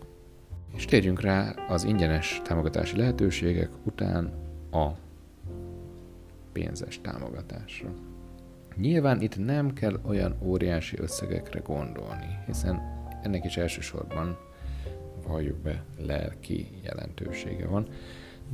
És 0.74 0.84
térjünk 0.84 1.20
rá 1.20 1.54
az 1.68 1.84
ingyenes 1.84 2.40
támogatási 2.44 2.96
lehetőségek 2.96 3.70
után 3.84 4.32
a 4.70 4.88
pénzes 6.52 7.00
támogatásra. 7.00 7.88
Nyilván 8.76 9.20
itt 9.20 9.44
nem 9.44 9.72
kell 9.72 10.00
olyan 10.06 10.36
óriási 10.42 10.98
összegekre 10.98 11.60
gondolni, 11.60 12.38
hiszen 12.46 12.80
ennek 13.22 13.44
is 13.44 13.56
elsősorban 13.56 14.38
valljuk 15.26 15.56
be 15.56 15.82
lelki 15.98 16.68
jelentősége 16.82 17.66
van. 17.66 17.88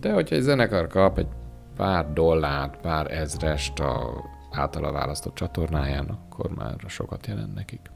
De 0.00 0.12
hogyha 0.12 0.34
egy 0.34 0.42
zenekar 0.42 0.86
kap 0.86 1.18
egy 1.18 1.28
pár 1.76 2.12
dollárt, 2.12 2.80
pár 2.80 3.10
ezrest 3.10 3.78
a 3.78 4.24
általa 4.50 4.92
választott 4.92 5.34
csatornáján, 5.34 6.08
akkor 6.08 6.54
már 6.54 6.76
sokat 6.86 7.26
jelent 7.26 7.54
nekik. 7.54 7.90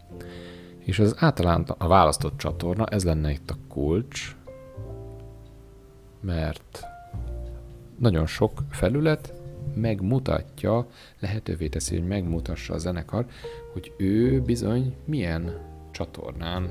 És 0.89 0.99
az 0.99 1.15
általán 1.19 1.63
a 1.79 1.89
választott 1.89 2.39
csatorna, 2.39 2.87
ez 2.87 3.05
lenne 3.05 3.31
itt 3.31 3.51
a 3.51 3.57
kulcs, 3.69 4.37
mert 6.21 6.83
nagyon 7.99 8.27
sok 8.27 8.63
felület 8.71 9.33
megmutatja, 9.75 10.87
lehetővé 11.19 11.69
teszi, 11.69 11.99
hogy 11.99 12.07
megmutassa 12.07 12.75
a 12.75 12.79
zenekar, 12.79 13.27
hogy 13.73 13.93
ő 13.97 14.41
bizony 14.41 14.95
milyen 15.05 15.59
csatornán 15.91 16.71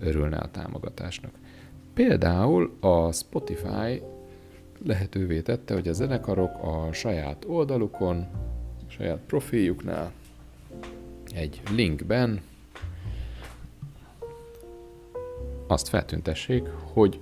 örülne 0.00 0.36
a 0.36 0.50
támogatásnak. 0.50 1.32
Például 1.94 2.76
a 2.80 3.12
Spotify 3.12 4.02
lehetővé 4.84 5.40
tette, 5.40 5.74
hogy 5.74 5.88
a 5.88 5.92
zenekarok 5.92 6.62
a 6.62 6.92
saját 6.92 7.44
oldalukon, 7.46 8.16
a 8.88 8.90
saját 8.90 9.18
profiljuknál 9.26 10.12
egy 11.34 11.62
linkben 11.74 12.40
azt 15.72 15.88
feltüntessék, 15.88 16.68
hogy 16.92 17.20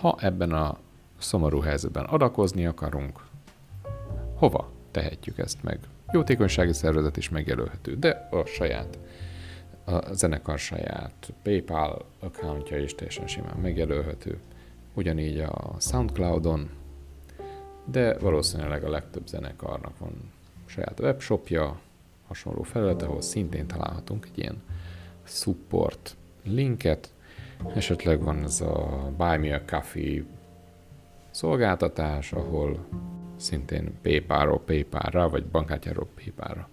ha 0.00 0.16
ebben 0.20 0.52
a 0.52 0.78
szomorú 1.18 1.60
helyzetben 1.60 2.04
adakozni 2.04 2.66
akarunk, 2.66 3.26
hova 4.34 4.70
tehetjük 4.90 5.38
ezt 5.38 5.62
meg? 5.62 5.78
Jótékonysági 6.12 6.72
szervezet 6.72 7.16
is 7.16 7.28
megjelölhető, 7.28 7.96
de 7.96 8.28
a 8.30 8.44
saját, 8.44 8.98
a 9.84 10.12
zenekar 10.12 10.58
saját 10.58 11.32
PayPal 11.42 12.04
accountja 12.20 12.78
is 12.78 12.94
teljesen 12.94 13.26
simán 13.26 13.56
megjelölhető. 13.56 14.38
Ugyanígy 14.94 15.38
a 15.38 15.74
Soundcloudon, 15.78 16.70
de 17.84 18.18
valószínűleg 18.18 18.84
a 18.84 18.90
legtöbb 18.90 19.26
zenekarnak 19.26 19.98
van 19.98 20.32
saját 20.66 21.00
webshopja, 21.00 21.80
hasonló 22.26 22.62
felület, 22.62 23.02
ahol 23.02 23.22
szintén 23.22 23.66
találhatunk 23.66 24.26
egy 24.32 24.38
ilyen 24.38 24.62
support 25.22 26.16
linket, 26.42 27.10
esetleg 27.74 28.22
van 28.22 28.42
ez 28.42 28.60
a 28.60 29.10
Buy 29.16 29.36
Me 29.36 29.54
a 29.54 29.62
Coffee 29.66 30.22
szolgáltatás, 31.30 32.32
ahol 32.32 32.86
szintén 33.36 33.92
PayPal-ról 34.02 34.60
PayPal-ra, 34.60 35.28
vagy 35.28 35.44
bankkártyáról 35.44 36.08
PayPal-ra 36.14 36.68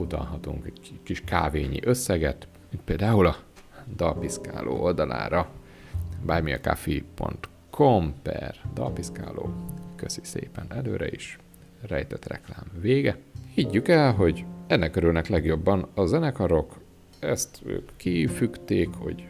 utalhatunk 0.00 0.66
egy 0.66 1.00
kis 1.02 1.20
kávényi 1.24 1.78
összeget, 1.82 2.48
mint 2.70 2.84
például 2.84 3.26
a 3.26 3.36
dalpiszkáló 3.96 4.82
oldalára 4.82 5.48
buymeacoffee.com 6.26 8.14
per 8.22 8.54
dalpiszkáló. 8.74 9.52
Köszi 9.96 10.20
szépen 10.22 10.66
előre 10.68 11.08
is. 11.08 11.38
Rejtett 11.88 12.26
reklám 12.26 12.64
vége. 12.80 13.16
Higgyük 13.54 13.88
el, 13.88 14.12
hogy 14.12 14.44
ennek 14.66 14.96
örülnek 14.96 15.28
legjobban 15.28 15.88
a 15.94 16.04
zenekarok, 16.04 16.80
ezt 17.18 17.58
ők 17.64 17.90
kifügték, 17.96 18.88
hogy 18.94 19.26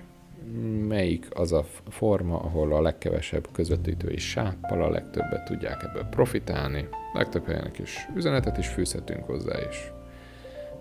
melyik 0.89 1.27
az 1.31 1.53
a 1.53 1.65
forma, 1.89 2.39
ahol 2.39 2.73
a 2.73 2.83
legkevesebb 2.83 3.49
közvetítői 3.53 4.19
sáppal 4.19 4.83
a 4.83 4.91
legtöbbet 4.91 5.45
tudják 5.45 5.83
ebből 5.83 6.05
profitálni. 6.05 6.89
Legtöbb 7.13 7.47
helyenek 7.47 7.79
is 7.79 8.09
üzenetet 8.17 8.59
is 8.59 8.69
fűzhetünk 8.69 9.25
hozzá, 9.25 9.59
és 9.71 9.91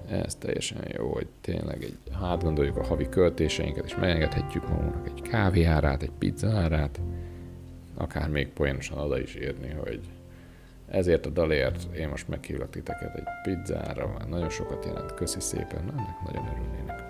ez 0.09 0.35
teljesen 0.35 0.85
jó, 0.97 1.13
hogy 1.13 1.27
tényleg 1.41 1.83
egy, 1.83 1.97
hát 2.19 2.43
gondoljuk 2.43 2.77
a 2.77 2.83
havi 2.83 3.09
költéseinket, 3.09 3.85
és 3.85 3.95
megengedhetjük 3.95 4.69
magunknak 4.69 5.07
egy 5.07 5.21
kávé 5.21 5.63
árát, 5.63 6.03
egy 6.03 6.11
pizza 6.17 6.49
árát, 6.49 6.99
akár 7.97 8.29
még 8.29 8.47
poénosan 8.47 8.97
oda 8.97 9.19
is 9.19 9.35
írni, 9.35 9.69
hogy 9.69 9.99
ezért 10.87 11.25
a 11.25 11.29
dalért 11.29 11.95
én 11.95 12.07
most 12.07 12.27
meghívlak 12.27 12.69
titeket 12.69 13.15
egy 13.15 13.27
pizzára, 13.43 14.07
már 14.07 14.27
nagyon 14.27 14.49
sokat 14.49 14.85
jelent, 14.85 15.13
köszi 15.13 15.39
szépen, 15.39 15.79
ennek 15.79 16.21
nagyon 16.25 16.47
örülnének. 16.47 17.08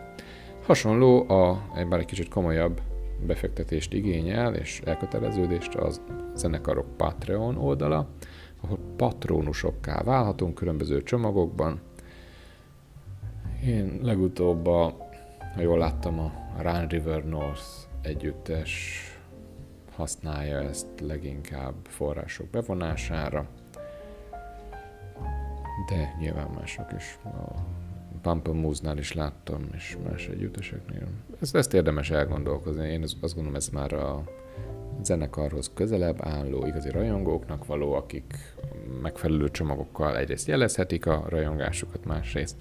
Hasonló, 0.69 1.29
a, 1.29 1.61
bár 1.89 1.99
egy 1.99 2.05
kicsit 2.05 2.29
komolyabb 2.29 2.81
befektetést 3.25 3.93
igényel, 3.93 4.55
és 4.55 4.81
elköteleződést 4.85 5.75
az 5.75 6.01
zenekarok 6.35 6.97
Patreon 6.97 7.57
oldala, 7.57 8.07
ahol 8.61 8.79
patronusokká 8.95 10.01
válhatunk 10.01 10.55
különböző 10.55 11.03
csomagokban. 11.03 11.81
Én 13.65 13.99
legutóbb, 14.01 14.67
a, 14.67 14.97
ha 15.55 15.61
jól 15.61 15.77
láttam, 15.77 16.19
a 16.19 16.31
Run 16.61 16.87
River 16.87 17.25
North 17.25 17.65
együttes 18.01 19.03
használja 19.95 20.59
ezt 20.59 20.87
leginkább 21.01 21.75
források 21.83 22.47
bevonására, 22.47 23.47
de 25.89 26.15
nyilván 26.19 26.49
mások 26.49 26.91
is. 26.97 27.19
A 27.23 27.78
Pampamousse-nál 28.21 28.97
is 28.97 29.13
láttam, 29.13 29.67
és 29.75 29.97
más 30.09 30.27
együtteseknél. 30.27 31.07
Ezt, 31.41 31.55
ezt 31.55 31.73
érdemes 31.73 32.11
elgondolkozni. 32.11 32.87
Én 32.87 33.01
azt 33.01 33.33
gondolom, 33.33 33.55
ez 33.55 33.69
már 33.69 33.93
a 33.93 34.23
zenekarhoz 35.03 35.71
közelebb 35.73 36.17
álló 36.21 36.65
igazi 36.65 36.89
rajongóknak 36.89 37.65
való, 37.65 37.93
akik 37.93 38.33
megfelelő 39.01 39.49
csomagokkal 39.49 40.17
egyrészt 40.17 40.47
jelezhetik 40.47 41.05
a 41.05 41.25
rajongásukat, 41.29 42.05
másrészt 42.05 42.55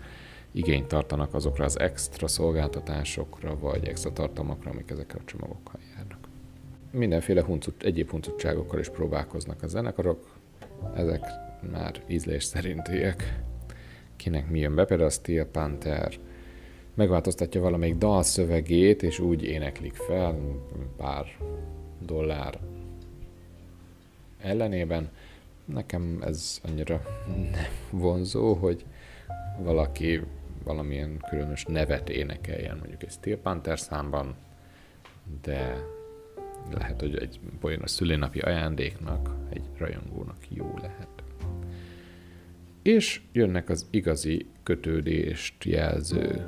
igényt 0.53 0.87
tartanak 0.87 1.35
azokra 1.35 1.65
az 1.65 1.79
extra 1.79 2.29
szolgáltatásokra, 2.29 3.59
vagy 3.59 3.85
extra 3.85 4.13
tartalmakra, 4.13 4.71
amik 4.71 4.91
ezekkel 4.91 5.19
a 5.21 5.25
csomagokkal 5.25 5.81
járnak. 5.97 6.29
Mindenféle 6.91 7.43
huncut, 7.43 7.83
egyéb 7.83 8.11
huncutságokkal 8.11 8.79
is 8.79 8.89
próbálkoznak 8.89 9.63
a 9.63 9.67
zenekarok, 9.67 10.37
ezek 10.95 11.21
már 11.73 12.03
ízlés 12.07 12.45
szerintiek 12.45 13.43
kinek 14.19 14.51
mi 14.51 14.59
jön 14.59 14.75
be, 14.75 14.85
például 14.85 15.09
a 15.09 15.13
Steel 15.13 15.47
Panther 15.47 16.13
megváltoztatja 16.95 17.61
valamelyik 17.61 17.97
dal 17.97 18.23
szövegét, 18.23 19.03
és 19.03 19.19
úgy 19.19 19.45
éneklik 19.45 19.95
fel 19.95 20.39
pár 20.97 21.27
dollár 22.07 22.59
ellenében. 24.39 25.11
Nekem 25.65 26.23
ez 26.27 26.61
annyira 26.65 27.03
vonzó, 27.91 28.55
hogy 28.55 28.85
valaki 29.59 30.21
valamilyen 30.65 31.25
különös 31.29 31.65
nevet 31.65 32.09
énekeljen, 32.09 32.77
mondjuk 32.77 33.03
egy 33.03 33.11
Steel 33.11 33.39
Panther 33.39 33.79
számban, 33.79 34.35
de 35.43 35.85
lehet, 36.75 37.01
hogy 37.01 37.17
egy 37.17 37.41
olyan 37.61 37.81
a 37.81 37.87
szülinapi 37.87 38.39
ajándéknak, 38.39 39.35
egy 39.49 39.65
rajongónak 39.77 40.51
jó 40.51 40.75
lehet 40.81 41.18
és 42.89 43.21
jönnek 43.33 43.69
az 43.69 43.87
igazi 43.91 44.47
kötődést 44.63 45.65
jelző 45.65 46.47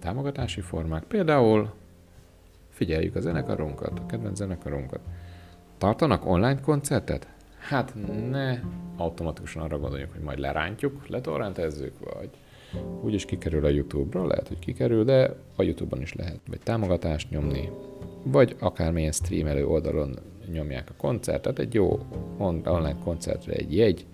támogatási 0.00 0.60
formák. 0.60 1.04
Például 1.04 1.74
figyeljük 2.70 3.16
a 3.16 3.20
zenekarunkat, 3.20 3.98
a 3.98 4.06
kedvenc 4.06 4.36
zenekarunkat. 4.36 5.00
Tartanak 5.78 6.26
online 6.26 6.60
koncertet? 6.60 7.28
Hát 7.58 7.94
ne 8.30 8.60
automatikusan 8.96 9.62
arra 9.62 9.78
gondoljuk, 9.78 10.12
hogy 10.12 10.20
majd 10.20 10.38
lerántjuk, 10.38 11.08
letorrentezzük, 11.08 12.14
vagy 12.14 12.30
úgyis 13.02 13.24
kikerül 13.24 13.64
a 13.64 13.68
YouTube-ra, 13.68 14.26
lehet, 14.26 14.48
hogy 14.48 14.58
kikerül, 14.58 15.04
de 15.04 15.34
a 15.56 15.62
YouTube-on 15.62 16.02
is 16.02 16.14
lehet, 16.14 16.40
vagy 16.48 16.60
támogatást 16.60 17.30
nyomni, 17.30 17.70
vagy 18.22 18.56
akármilyen 18.58 19.12
streamelő 19.12 19.66
oldalon 19.66 20.18
nyomják 20.52 20.90
a 20.90 20.94
koncertet, 20.96 21.58
egy 21.58 21.74
jó 21.74 21.98
online 22.38 22.96
koncertre 23.04 23.52
egy 23.52 23.76
jegy, 23.76 24.06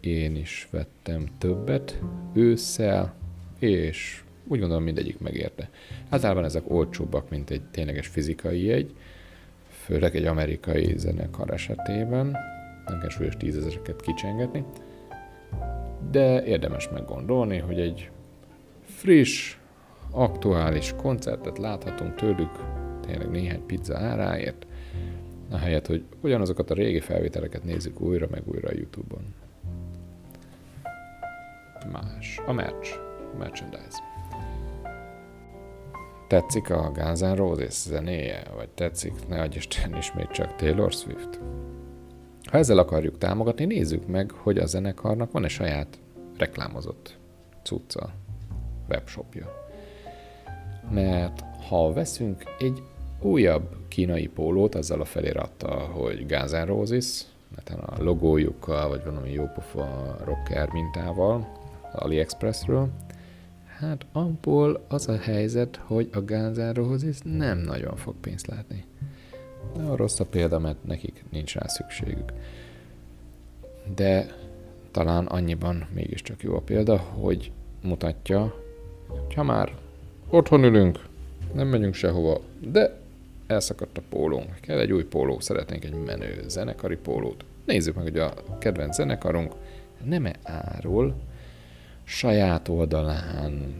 én 0.00 0.36
is 0.36 0.68
vettem 0.70 1.26
többet 1.38 2.00
ősszel, 2.32 3.14
és 3.58 4.24
úgy 4.46 4.58
gondolom 4.58 4.82
mindegyik 4.82 5.18
megérte. 5.18 5.70
Általában 6.08 6.44
ezek 6.44 6.70
olcsóbbak, 6.70 7.30
mint 7.30 7.50
egy 7.50 7.62
tényleges 7.62 8.06
fizikai 8.06 8.64
jegy, 8.64 8.94
főleg 9.68 10.16
egy 10.16 10.24
amerikai 10.24 10.98
zenekar 10.98 11.50
esetében, 11.50 12.36
nem 12.86 13.00
kell 13.00 13.08
súlyos 13.08 13.36
tízezereket 13.36 14.00
kicsengetni, 14.00 14.64
de 16.10 16.44
érdemes 16.44 16.88
meggondolni, 16.88 17.58
hogy 17.58 17.80
egy 17.80 18.10
friss, 18.84 19.56
aktuális 20.10 20.94
koncertet 20.96 21.58
láthatunk 21.58 22.14
tőlük, 22.14 22.50
tényleg 23.06 23.30
néhány 23.30 23.66
pizza 23.66 23.98
áráért, 23.98 24.66
ahelyett, 25.50 25.86
hogy 25.86 26.04
ugyanazokat 26.20 26.70
a 26.70 26.74
régi 26.74 27.00
felvételeket 27.00 27.64
nézzük 27.64 28.00
újra 28.00 28.26
meg 28.30 28.42
újra 28.46 28.68
a 28.68 28.74
Youtube-on 28.74 29.34
más. 31.92 32.40
A 32.46 32.52
merch. 32.52 32.98
A 33.34 33.36
merchandise. 33.36 33.98
Tetszik 36.28 36.70
a 36.70 36.90
Guns 36.94 37.20
N' 37.20 37.34
Roses 37.34 37.82
zenéje? 37.82 38.42
Vagy 38.56 38.68
tetszik, 38.68 39.28
ne 39.28 39.40
adj 39.40 39.56
Isten 39.56 39.96
ismét 39.96 40.30
csak 40.30 40.56
Taylor 40.56 40.92
Swift? 40.92 41.40
Ha 42.50 42.58
ezzel 42.58 42.78
akarjuk 42.78 43.18
támogatni, 43.18 43.64
nézzük 43.64 44.06
meg, 44.06 44.30
hogy 44.30 44.58
a 44.58 44.66
zenekarnak 44.66 45.32
van-e 45.32 45.48
saját 45.48 45.98
reklámozott 46.38 47.18
cucca, 47.62 48.10
webshopja. 48.88 49.64
Mert 50.90 51.44
ha 51.68 51.92
veszünk 51.92 52.42
egy 52.58 52.82
újabb 53.20 53.76
kínai 53.88 54.26
pólót, 54.26 54.74
azzal 54.74 55.00
a 55.00 55.04
felirattal, 55.04 55.88
hogy 55.88 56.26
Guns 56.26 56.50
N' 56.50 56.64
Roses, 56.64 57.22
mert 57.54 57.70
a 57.70 58.02
logójukkal, 58.02 58.88
vagy 58.88 59.04
valami 59.04 59.32
jópofa 59.32 60.16
rocker 60.24 60.68
mintával, 60.72 61.55
AliExpressről. 61.96 62.88
Hát 63.78 64.06
abból 64.12 64.84
az 64.88 65.08
a 65.08 65.18
helyzet, 65.18 65.80
hogy 65.84 66.08
a 66.12 66.18
N' 66.18 66.72
Roses 66.72 67.18
nem 67.22 67.58
nagyon 67.58 67.96
fog 67.96 68.14
pénzt 68.20 68.46
látni. 68.46 68.84
De 69.76 69.82
a 69.82 69.96
rossz 69.96 70.20
a 70.20 70.24
példa, 70.24 70.58
mert 70.58 70.84
nekik 70.84 71.24
nincs 71.30 71.54
rá 71.54 71.66
szükségük. 71.66 72.32
De 73.94 74.26
talán 74.90 75.26
annyiban 75.26 75.86
mégiscsak 75.94 76.42
jó 76.42 76.56
a 76.56 76.60
példa, 76.60 76.96
hogy 76.96 77.52
mutatja, 77.82 78.54
hogy 79.06 79.34
ha 79.34 79.42
már 79.42 79.74
otthon 80.30 80.64
ülünk, 80.64 81.04
nem 81.52 81.68
megyünk 81.68 81.94
sehova, 81.94 82.40
de 82.60 82.98
elszakadt 83.46 83.98
a 83.98 84.02
pólónk. 84.08 84.54
Kell 84.60 84.78
egy 84.78 84.92
új 84.92 85.04
póló, 85.04 85.40
szeretnénk 85.40 85.84
egy 85.84 85.94
menő 86.04 86.44
zenekari 86.48 86.96
pólót. 86.96 87.44
Nézzük 87.64 87.94
meg, 87.94 88.04
hogy 88.04 88.18
a 88.18 88.34
kedvenc 88.58 88.94
zenekarunk 88.94 89.54
nem-e 90.04 90.34
árul 90.42 91.14
saját 92.08 92.68
oldalán, 92.68 93.74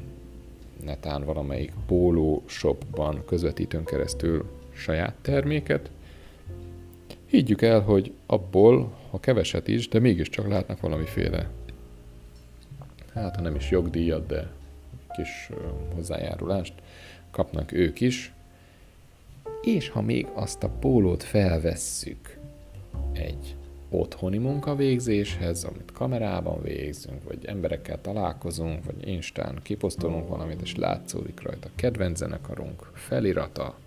netán 0.85 1.25
valamelyik 1.25 1.73
póló 1.87 2.43
shopban 2.47 3.25
közvetítőn 3.27 3.85
keresztül 3.85 4.45
saját 4.73 5.15
terméket. 5.23 5.91
Higgyük 7.27 7.62
el, 7.62 7.81
hogy 7.81 8.12
abból, 8.27 8.97
ha 9.11 9.21
keveset 9.21 9.69
is, 9.69 9.89
de 9.89 9.99
mégiscsak 9.99 10.49
látnak 10.49 10.81
valamiféle, 10.81 11.51
hát 13.15 13.37
ha 13.37 13.43
nem 13.43 13.55
is 13.55 13.71
jogdíjat, 13.71 14.27
de 14.27 14.51
kis 15.17 15.51
hozzájárulást 15.95 16.73
kapnak 17.31 17.73
ők 17.73 18.01
is. 18.01 18.33
És 19.62 19.89
ha 19.89 20.01
még 20.01 20.27
azt 20.35 20.62
a 20.62 20.69
pólót 20.69 21.23
felvesszük 21.23 22.39
egy 23.12 23.57
otthoni 23.90 24.38
munkavégzéshez, 24.38 25.64
amit 25.64 25.92
kamerában 25.92 26.62
végzünk, 26.62 27.25
vagy 27.25 27.44
emberekkel 27.44 28.01
találkozunk, 28.01 28.85
vagy 28.85 29.09
Instán 29.09 29.59
kiposztolunk 29.62 30.29
valamit, 30.29 30.61
és 30.61 30.77
látszódik 30.77 31.42
rajta. 31.42 31.68
Kedvenc 31.75 32.18
zenekarunk 32.18 32.90
felirata, 32.92 33.79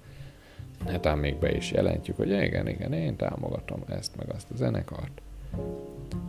netán 0.86 1.18
még 1.18 1.36
be 1.36 1.56
is 1.56 1.72
jelentjük, 1.72 2.16
hogy 2.16 2.30
igen, 2.30 2.68
igen, 2.68 2.94
én 2.94 3.16
támogatom 3.16 3.84
ezt, 3.88 4.16
meg 4.16 4.30
azt 4.36 4.52
a 4.52 4.56
zenekart, 4.56 5.22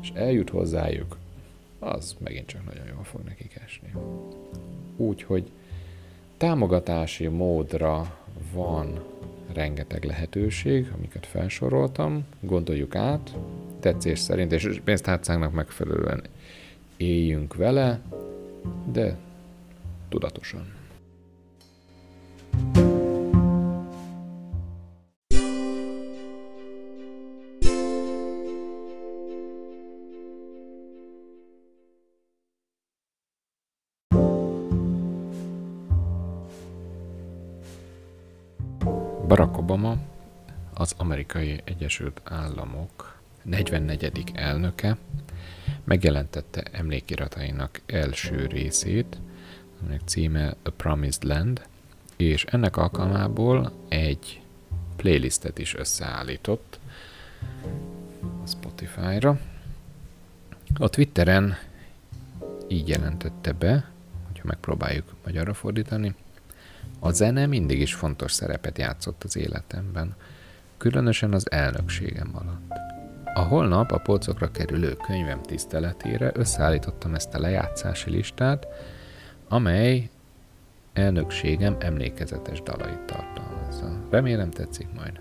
és 0.03 0.13
eljut 0.15 0.51
hozzájuk, 0.51 1.17
az 1.79 2.17
megint 2.19 2.47
csak 2.47 2.65
nagyon 2.65 2.87
jól 2.87 3.05
fog 3.05 3.21
nekik 3.25 3.61
esni. 3.65 3.93
Úgyhogy 4.97 5.51
támogatási 6.37 7.27
módra 7.27 8.19
van 8.53 9.05
rengeteg 9.55 10.05
lehetőség, 10.05 10.91
amiket 10.97 11.27
felsoroltam, 11.27 12.25
gondoljuk 12.41 12.95
át, 12.95 13.37
tetszés 13.81 14.19
szerint, 14.19 14.53
és 14.53 14.81
pénztárcánknak 14.85 15.53
megfelelően 15.53 16.23
éljünk 16.97 17.55
vele, 17.55 18.01
de 18.93 19.17
tudatosan. 20.09 20.80
Amerikai 41.11 41.61
Egyesült 41.65 42.21
Államok 42.25 43.21
44. 43.43 44.25
elnöke 44.35 44.97
megjelentette 45.85 46.63
emlékiratainak 46.73 47.81
első 47.87 48.47
részét, 48.47 49.19
aminek 49.81 50.01
címe 50.05 50.55
A 50.63 50.71
Promised 50.71 51.23
Land, 51.23 51.67
és 52.17 52.45
ennek 52.45 52.77
alkalmából 52.77 53.73
egy 53.89 54.41
playlistet 54.97 55.59
is 55.59 55.75
összeállított 55.75 56.79
a 58.45 58.47
Spotify-ra. 58.47 59.41
A 60.75 60.89
Twitteren 60.89 61.57
így 62.69 62.89
jelentette 62.89 63.53
be, 63.53 63.91
hogyha 64.27 64.47
megpróbáljuk 64.47 65.15
magyarra 65.25 65.55
fordítani, 65.55 66.15
a 66.99 67.11
zene 67.11 67.47
mindig 67.47 67.81
is 67.81 67.95
fontos 67.95 68.33
szerepet 68.33 68.79
játszott 68.79 69.25
az 69.25 69.37
életemben, 69.37 70.17
különösen 70.81 71.33
az 71.33 71.51
elnökségem 71.51 72.31
alatt. 72.33 72.73
A 73.35 73.41
holnap 73.41 73.91
a 73.91 73.99
polcokra 73.99 74.51
kerülő 74.51 74.95
könyvem 74.95 75.43
tiszteletére 75.43 76.31
összeállítottam 76.35 77.15
ezt 77.15 77.35
a 77.35 77.39
lejátszási 77.39 78.11
listát, 78.11 78.67
amely 79.49 80.11
elnökségem 80.93 81.77
emlékezetes 81.79 82.63
dalait 82.63 83.01
tartalmazza. 83.01 84.07
Remélem 84.11 84.51
tetszik 84.51 84.93
majd. 84.95 85.21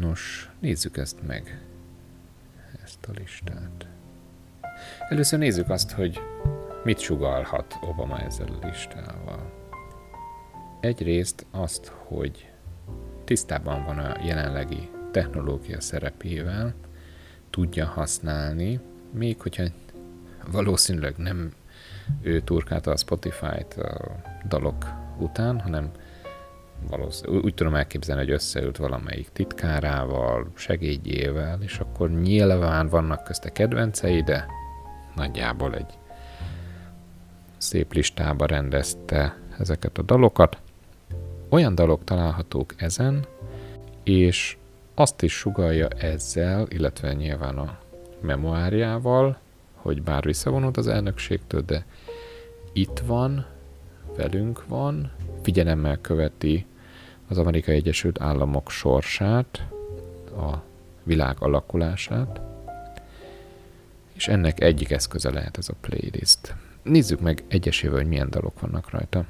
Nos, 0.00 0.50
nézzük 0.58 0.96
ezt 0.96 1.26
meg, 1.26 1.60
ezt 2.84 3.06
a 3.08 3.12
listát. 3.18 3.88
Először 5.08 5.38
nézzük 5.38 5.70
azt, 5.70 5.90
hogy 5.90 6.20
mit 6.84 6.98
sugalhat 6.98 7.78
Obama 7.80 8.18
ezzel 8.18 8.48
a 8.60 8.66
listával. 8.66 9.52
Egyrészt 10.80 11.46
azt, 11.50 11.86
hogy 11.86 12.50
tisztában 13.26 13.84
van 13.84 13.98
a 13.98 14.24
jelenlegi 14.24 14.88
technológia 15.10 15.80
szerepével, 15.80 16.74
tudja 17.50 17.86
használni, 17.86 18.80
még 19.10 19.40
hogyha 19.40 19.64
valószínűleg 20.50 21.16
nem 21.16 21.52
ő 22.22 22.40
turkálta 22.40 22.90
a 22.90 22.96
Spotify-t 22.96 23.74
a 23.74 24.16
dalok 24.48 24.84
után, 25.18 25.60
hanem 25.60 25.90
valószínűleg 26.90 27.44
úgy 27.44 27.54
tudom 27.54 27.74
elképzelni, 27.74 28.22
hogy 28.22 28.32
összeült 28.32 28.76
valamelyik 28.76 29.28
titkárával, 29.32 30.50
segédjével, 30.54 31.62
és 31.62 31.78
akkor 31.78 32.10
nyilván 32.10 32.88
vannak 32.88 33.24
közte 33.24 33.52
kedvencei, 33.52 34.22
de 34.22 34.46
nagyjából 35.14 35.74
egy 35.74 35.98
szép 37.56 37.92
listába 37.92 38.46
rendezte 38.46 39.36
ezeket 39.58 39.98
a 39.98 40.02
dalokat, 40.02 40.58
olyan 41.48 41.74
dalok 41.74 42.04
találhatók 42.04 42.74
ezen, 42.76 43.26
és 44.02 44.56
azt 44.94 45.22
is 45.22 45.32
sugalja 45.32 45.88
ezzel, 45.88 46.66
illetve 46.68 47.12
nyilván 47.12 47.58
a 47.58 47.78
memoáriával, 48.20 49.38
hogy 49.74 50.02
bár 50.02 50.24
visszavonult 50.24 50.76
az 50.76 50.86
elnökségtől, 50.86 51.62
de 51.62 51.84
itt 52.72 52.98
van, 53.06 53.46
velünk 54.16 54.66
van, 54.66 55.10
figyelemmel 55.42 55.98
követi 56.00 56.66
az 57.28 57.38
Amerikai 57.38 57.74
Egyesült 57.74 58.20
Államok 58.20 58.70
sorsát, 58.70 59.66
a 60.36 60.62
világ 61.02 61.36
alakulását, 61.38 62.40
és 64.12 64.28
ennek 64.28 64.60
egyik 64.60 64.90
eszköze 64.90 65.30
lehet 65.30 65.58
ez 65.58 65.68
a 65.68 65.74
playlist. 65.80 66.54
Nézzük 66.82 67.20
meg 67.20 67.44
egyesével, 67.48 67.96
hogy 67.96 68.08
milyen 68.08 68.30
dalok 68.30 68.60
vannak 68.60 68.90
rajta 68.90 69.24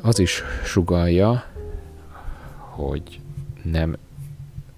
az 0.00 0.18
is 0.18 0.42
sugalja, 0.64 1.44
hogy 2.56 3.20
nem 3.62 3.96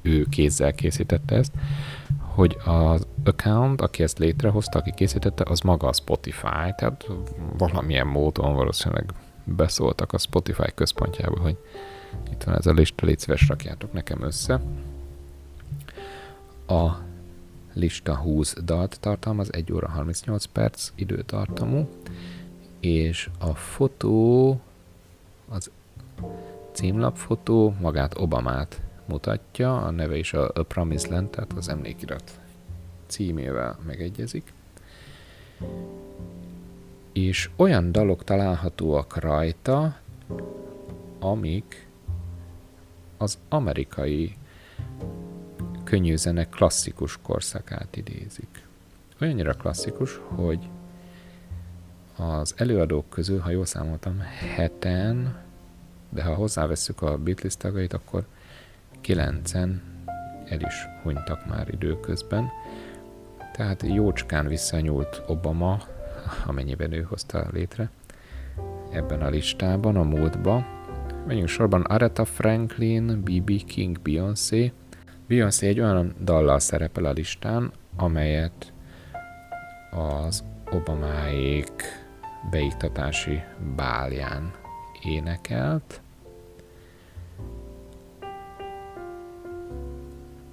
ő 0.03 0.27
kézzel 0.31 0.73
készítette 0.73 1.35
ezt, 1.35 1.53
hogy 2.19 2.57
az 2.65 3.07
account, 3.25 3.81
aki 3.81 4.03
ezt 4.03 4.19
létrehozta, 4.19 4.79
aki 4.79 4.93
készítette, 4.95 5.45
az 5.47 5.61
maga 5.61 5.89
a 5.89 5.93
Spotify, 5.93 6.73
tehát 6.77 7.07
valamilyen 7.57 8.07
módon 8.07 8.55
valószínűleg 8.55 9.13
beszóltak 9.45 10.13
a 10.13 10.19
Spotify 10.19 10.73
központjába, 10.75 11.41
hogy 11.41 11.57
itt 12.33 12.43
van 12.43 12.55
ez 12.55 12.67
a 12.67 12.73
lista, 12.73 13.07
légy 13.07 13.19
szíves, 13.19 13.49
rakjátok 13.49 13.93
nekem 13.93 14.23
össze. 14.23 14.61
A 16.67 16.91
lista 17.73 18.17
20 18.17 18.57
dalt 18.65 19.01
tartalmaz, 19.01 19.49
1 19.53 19.73
óra 19.73 19.89
38 19.89 20.45
perc 20.45 20.91
időtartamú, 20.95 21.89
és 22.81 23.31
a 23.39 23.55
fotó 23.55 24.61
az 25.49 25.71
címlapfotó 26.73 27.75
magát 27.81 28.19
Obamát 28.19 28.81
mutatja, 29.05 29.77
a 29.77 29.91
neve 29.91 30.17
is 30.17 30.33
a, 30.33 30.51
a 30.55 30.63
Promise 30.63 31.09
Land, 31.11 31.29
tehát 31.29 31.53
az 31.53 31.69
emlékirat 31.69 32.41
címével 33.07 33.79
megegyezik. 33.87 34.53
És 37.13 37.51
olyan 37.57 37.93
dalok 37.93 38.25
találhatóak 38.25 39.17
rajta, 39.17 39.97
amik 41.19 41.87
az 43.17 43.39
amerikai 43.49 44.37
könnyűzene 45.85 46.49
klasszikus 46.49 47.19
korszakát 47.23 47.97
idézik. 47.97 48.67
Olyannyira 49.21 49.55
klasszikus, 49.55 50.21
hogy 50.27 50.69
az 52.19 52.55
előadók 52.57 53.09
közül, 53.09 53.39
ha 53.39 53.51
jól 53.51 53.67
számoltam, 53.67 54.19
heten, 54.57 55.37
de 56.09 56.23
ha 56.23 56.35
hozzáveszünk 56.35 57.03
a 57.03 57.19
Beatles 57.19 57.57
tagait, 57.57 57.93
akkor 57.93 58.25
kilencen 59.01 59.83
el 60.49 60.61
is 60.61 60.87
hunytak 61.03 61.47
már 61.47 61.69
időközben. 61.71 62.51
Tehát 63.53 63.83
jócskán 63.83 64.47
visszanyúlt 64.47 65.23
Obama, 65.27 65.79
amennyiben 66.47 66.93
ő 66.93 67.03
hozta 67.03 67.47
létre, 67.53 67.91
ebben 68.91 69.23
a 69.23 69.29
listában, 69.29 69.97
a 69.97 70.03
múltba. 70.03 70.67
Menjünk 71.27 71.49
sorban 71.49 71.83
Aretha 71.83 72.25
Franklin, 72.25 73.23
B.B. 73.23 73.65
King, 73.65 74.01
Beyoncé. 74.01 74.73
Beyoncé 75.27 75.67
egy 75.69 75.81
olyan 75.81 76.15
dallal 76.21 76.59
szerepel 76.59 77.05
a 77.05 77.13
listán, 77.13 77.73
amelyet 77.97 78.73
az 79.91 80.45
Obamáék 80.71 82.07
beiktatási 82.51 83.43
bálján 83.77 84.53
énekelt. 85.03 86.01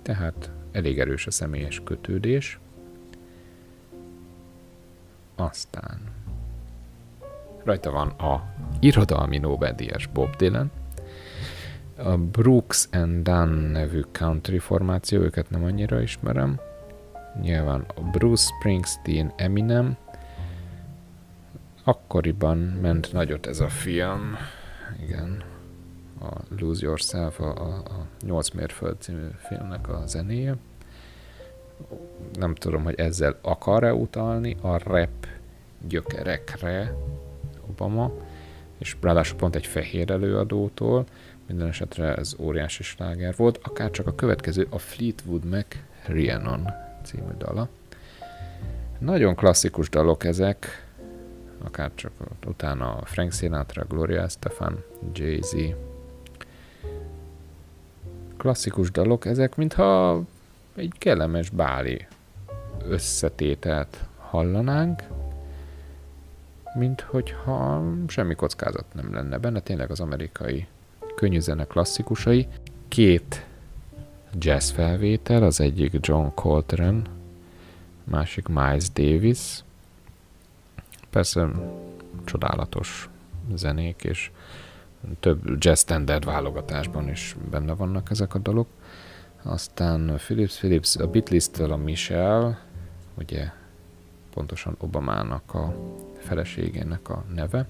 Tehát 0.01 0.51
elég 0.71 0.99
erős 0.99 1.27
a 1.27 1.31
személyes 1.31 1.81
kötődés. 1.83 2.59
Aztán 5.35 5.99
rajta 7.63 7.91
van 7.91 8.07
a 8.07 8.43
irodalmi 8.79 9.37
Nobel-díjas 9.37 10.07
Bob 10.07 10.35
Dylan, 10.35 10.71
a 11.97 12.17
Brooks 12.17 12.87
and 12.91 13.23
Dunn 13.23 13.71
nevű 13.71 14.01
country 14.11 14.59
formáció, 14.59 15.21
őket 15.21 15.49
nem 15.49 15.63
annyira 15.63 16.01
ismerem. 16.01 16.59
Nyilván 17.41 17.85
a 17.95 18.01
Bruce 18.01 18.43
Springsteen, 18.43 19.33
Eminem. 19.35 19.97
Akkoriban 21.87 22.57
ment 22.57 23.13
nagyot 23.13 23.45
ez 23.45 23.59
a 23.59 23.69
film, 23.69 24.37
igen, 25.01 25.43
a 26.21 26.29
Lose 26.59 26.85
Yourself, 26.85 27.39
a, 27.39 27.55
a, 27.55 27.75
a 27.75 28.05
8 28.25 28.49
mérföld 28.49 29.01
című 29.01 29.27
filmnek 29.37 29.89
a 29.89 30.03
zenéje. 30.05 30.55
Nem 32.33 32.55
tudom, 32.55 32.83
hogy 32.83 32.95
ezzel 32.99 33.39
akar-e 33.41 33.93
utalni 33.93 34.57
a 34.61 34.77
rap 34.83 35.27
gyökerekre 35.87 36.93
Obama, 37.69 38.11
és 38.77 38.95
ráadásul 39.01 39.37
pont 39.37 39.55
egy 39.55 39.65
fehér 39.65 40.11
előadótól, 40.11 41.05
minden 41.47 41.67
esetre 41.67 42.15
ez 42.15 42.35
óriási 42.39 42.83
sláger 42.83 43.33
volt, 43.37 43.59
akár 43.63 43.91
csak 43.91 44.07
a 44.07 44.15
következő 44.15 44.67
a 44.69 44.77
Fleetwood 44.77 45.45
Mac 45.45 45.67
Rhiannon 46.05 46.69
című 47.03 47.33
dala. 47.37 47.69
Nagyon 48.99 49.35
klasszikus 49.35 49.89
dalok 49.89 50.23
ezek, 50.23 50.84
akár 51.63 51.91
csak 51.95 52.11
utána 52.45 52.99
Frank 53.03 53.31
Sinatra, 53.31 53.85
Gloria 53.87 54.21
Estefan, 54.21 54.83
Jay-Z. 55.13 55.55
Klasszikus 58.37 58.91
dalok 58.91 59.25
ezek, 59.25 59.55
mintha 59.55 60.21
egy 60.75 60.93
kellemes 60.97 61.49
báli 61.49 62.07
összetételt 62.87 64.05
hallanánk, 64.17 65.03
mint 66.73 67.01
hogyha 67.01 67.83
semmi 68.07 68.35
kockázat 68.35 68.85
nem 68.93 69.13
lenne 69.13 69.37
benne, 69.37 69.59
tényleg 69.59 69.91
az 69.91 69.99
amerikai 69.99 70.67
könnyű 71.15 71.39
zene 71.39 71.65
klasszikusai. 71.65 72.47
Két 72.87 73.45
jazz 74.39 74.69
felvétel, 74.69 75.43
az 75.43 75.59
egyik 75.59 75.97
John 75.99 76.27
Coltrane, 76.33 77.01
másik 78.03 78.47
Miles 78.47 78.89
Davis. 78.91 79.63
Persze 81.15 81.47
csodálatos 82.25 83.09
zenék, 83.53 84.03
és 84.03 84.31
több 85.19 85.63
jazz 85.63 85.79
standard 85.79 86.25
válogatásban 86.25 87.09
is 87.09 87.35
benne 87.49 87.73
vannak 87.73 88.09
ezek 88.11 88.33
a 88.33 88.39
dalok. 88.39 88.67
Aztán 89.43 90.15
Philips 90.17 90.57
Philips, 90.57 90.95
a 90.95 91.07
Beatles-től 91.07 91.71
a 91.71 91.75
Michelle, 91.77 92.59
ugye 93.17 93.49
pontosan 94.33 94.75
Obamának 94.79 95.53
a 95.53 95.75
feleségének 96.17 97.09
a 97.09 97.23
neve 97.33 97.67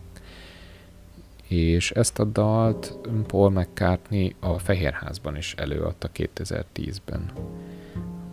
és 1.47 1.91
ezt 1.91 2.19
a 2.19 2.23
dalt 2.23 2.97
Paul 3.27 3.49
McCartney 3.49 4.36
a 4.39 4.58
Fehérházban 4.58 5.36
is 5.38 5.53
előadta 5.53 6.10
2010-ben. 6.13 7.31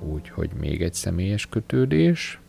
Úgyhogy 0.00 0.50
még 0.52 0.82
egy 0.82 0.94
személyes 0.94 1.46
kötődés, 1.46 2.41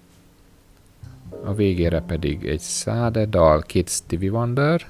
a 1.44 1.54
végére 1.54 2.02
pedig 2.02 2.46
egy 2.46 2.60
száde 2.60 3.26
dal, 3.26 3.62
két 3.62 3.90
Stevie 3.90 4.32
Wonder, 4.32 4.86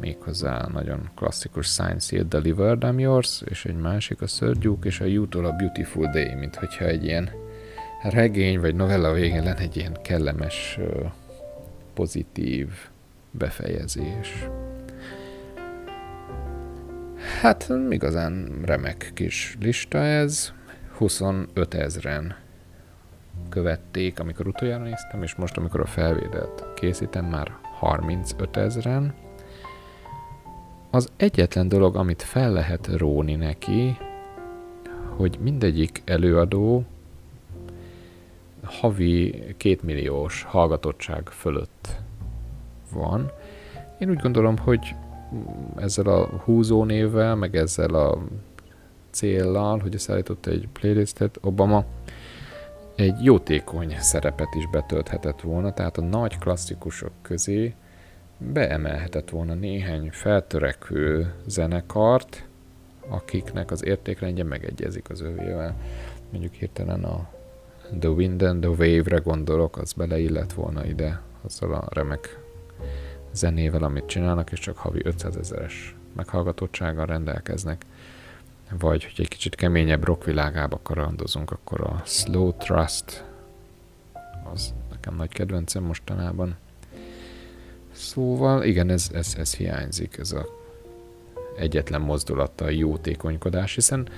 méghozzá 0.00 0.68
nagyon 0.72 1.10
klasszikus 1.14 1.66
Science 1.66 2.16
Hill 2.16 2.24
Delivered 2.28 2.82
I'm 2.84 2.98
Yours, 2.98 3.42
és 3.44 3.64
egy 3.64 3.76
másik 3.76 4.22
a 4.22 4.52
Duke, 4.52 4.86
és 4.86 5.00
a 5.00 5.04
you 5.04 5.26
a 5.32 5.52
Beautiful 5.52 6.10
Day, 6.10 6.34
mint 6.34 6.54
hogyha 6.54 6.84
egy 6.84 7.04
ilyen 7.04 7.30
regény 8.02 8.60
vagy 8.60 8.74
novella 8.74 9.12
végén 9.12 9.42
lenne 9.42 9.58
egy 9.58 9.76
ilyen 9.76 9.96
kellemes, 10.02 10.78
pozitív 11.94 12.68
befejezés. 13.30 14.48
Hát 17.40 17.72
igazán 17.90 18.60
remek 18.64 19.10
kis 19.14 19.56
lista 19.60 19.98
ez. 19.98 20.52
25 20.96 21.74
ezeren 21.74 22.36
követték, 23.48 24.20
amikor 24.20 24.46
utoljára 24.46 24.82
néztem, 24.82 25.22
és 25.22 25.34
most, 25.34 25.56
amikor 25.56 25.80
a 25.80 25.86
felvételt 25.86 26.64
készítem, 26.74 27.24
már 27.24 27.56
35 27.78 28.56
ezeren. 28.56 29.14
Az 30.90 31.12
egyetlen 31.16 31.68
dolog, 31.68 31.96
amit 31.96 32.22
fel 32.22 32.52
lehet 32.52 32.86
róni 32.86 33.34
neki, 33.34 33.96
hogy 35.16 35.38
mindegyik 35.40 36.02
előadó 36.04 36.84
havi 38.64 39.44
kétmilliós 39.56 40.42
hallgatottság 40.42 41.28
fölött 41.28 41.96
van. 42.92 43.30
Én 43.98 44.10
úgy 44.10 44.20
gondolom, 44.20 44.58
hogy 44.58 44.94
ezzel 45.76 46.06
a 46.06 46.26
húzó 46.26 46.84
névvel, 46.84 47.34
meg 47.34 47.56
ezzel 47.56 47.94
a 47.94 48.18
céllal, 49.10 49.78
hogy 49.78 49.94
összeállított 49.94 50.46
egy 50.46 50.68
playlistet, 50.72 51.38
Obama 51.40 51.84
egy 53.00 53.24
jótékony 53.24 53.96
szerepet 53.98 54.54
is 54.54 54.66
betölthetett 54.66 55.40
volna, 55.40 55.72
tehát 55.72 55.96
a 55.96 56.02
nagy 56.02 56.38
klasszikusok 56.38 57.12
közé 57.22 57.74
beemelhetett 58.38 59.30
volna 59.30 59.54
néhány 59.54 60.10
feltörekvő 60.12 61.32
zenekart, 61.46 62.44
akiknek 63.08 63.70
az 63.70 63.84
értékrendje 63.84 64.44
megegyezik 64.44 65.10
az 65.10 65.20
övével. 65.20 65.76
Mondjuk 66.30 66.52
hirtelen 66.52 67.04
a 67.04 67.28
The 67.98 68.10
Wind 68.10 68.42
and 68.42 68.60
the 68.60 68.70
Wave-re 68.70 69.18
gondolok, 69.18 69.76
az 69.78 69.92
beleillett 69.92 70.52
volna 70.52 70.84
ide, 70.84 71.20
azzal 71.42 71.74
a 71.74 71.88
remek 71.90 72.38
zenével, 73.32 73.82
amit 73.82 74.06
csinálnak, 74.06 74.52
és 74.52 74.58
csak 74.58 74.76
havi 74.76 75.00
500 75.04 75.36
ezeres 75.36 75.96
meghallgatottsággal 76.16 77.06
rendelkeznek. 77.06 77.84
Vagy, 78.78 79.04
hogy 79.04 79.14
egy 79.16 79.28
kicsit 79.28 79.54
keményebb 79.54 80.04
rockvilágába 80.04 80.80
karandozunk, 80.82 81.50
akkor 81.50 81.80
a 81.80 82.02
Slow 82.04 82.52
Trust 82.52 83.24
az 84.52 84.74
nekem 84.90 85.16
nagy 85.16 85.32
kedvencem 85.32 85.82
mostanában. 85.82 86.56
Szóval 87.92 88.64
igen, 88.64 88.90
ez, 88.90 89.10
ez, 89.14 89.34
ez 89.38 89.54
hiányzik, 89.54 90.16
ez 90.18 90.32
a 90.32 90.46
egyetlen 91.56 92.00
mozdulata 92.00 92.64
a 92.64 92.70
jótékonykodás, 92.70 93.74
hiszen 93.74 94.08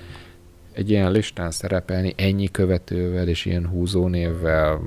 egy 0.72 0.90
ilyen 0.90 1.10
listán 1.10 1.50
szerepelni 1.50 2.14
ennyi 2.16 2.50
követővel 2.50 3.28
és 3.28 3.44
ilyen 3.44 3.68
húzónévvel 3.68 4.80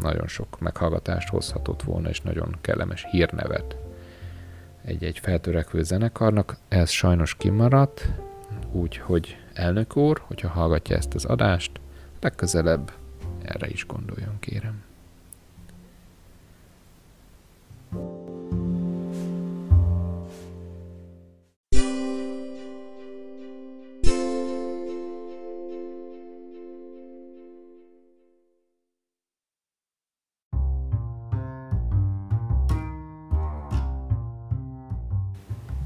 nagyon 0.00 0.26
sok 0.26 0.60
meghallgatást 0.60 1.28
hozhatott 1.28 1.82
volna, 1.82 2.08
és 2.08 2.20
nagyon 2.20 2.56
kellemes 2.60 3.06
hírnevet 3.10 3.76
egy-egy 4.84 5.18
feltörekvő 5.18 5.82
zenekarnak. 5.82 6.56
Ez 6.68 6.90
sajnos 6.90 7.34
kimaradt, 7.36 8.08
úgyhogy 8.74 9.36
elnök 9.52 9.96
úr, 9.96 10.22
hogyha 10.26 10.48
hallgatja 10.48 10.96
ezt 10.96 11.14
az 11.14 11.24
adást, 11.24 11.80
legközelebb 12.20 12.92
erre 13.42 13.68
is 13.68 13.86
gondoljon, 13.86 14.38
kérem. 14.40 14.82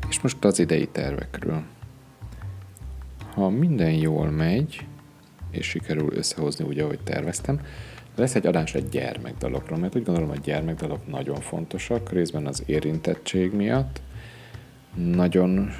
És 0.08 0.20
most 0.20 0.44
az 0.44 0.58
idei 0.58 0.88
tervekről. 0.88 1.77
Ha 3.38 3.48
minden 3.48 3.92
jól 3.92 4.30
megy, 4.30 4.86
és 5.50 5.66
sikerül 5.66 6.12
összehozni 6.16 6.64
úgy, 6.64 6.78
ahogy 6.78 6.98
terveztem, 7.04 7.60
lesz 8.16 8.34
egy 8.34 8.46
adás 8.46 8.74
egy 8.74 8.88
gyermekdalokról, 8.88 9.78
mert 9.78 9.96
úgy 9.96 10.04
gondolom, 10.04 10.28
hogy 10.28 10.40
gyermekdalok 10.40 11.06
nagyon 11.06 11.40
fontosak, 11.40 12.12
részben 12.12 12.46
az 12.46 12.62
érintettség 12.66 13.52
miatt. 13.52 14.00
Nagyon 14.94 15.70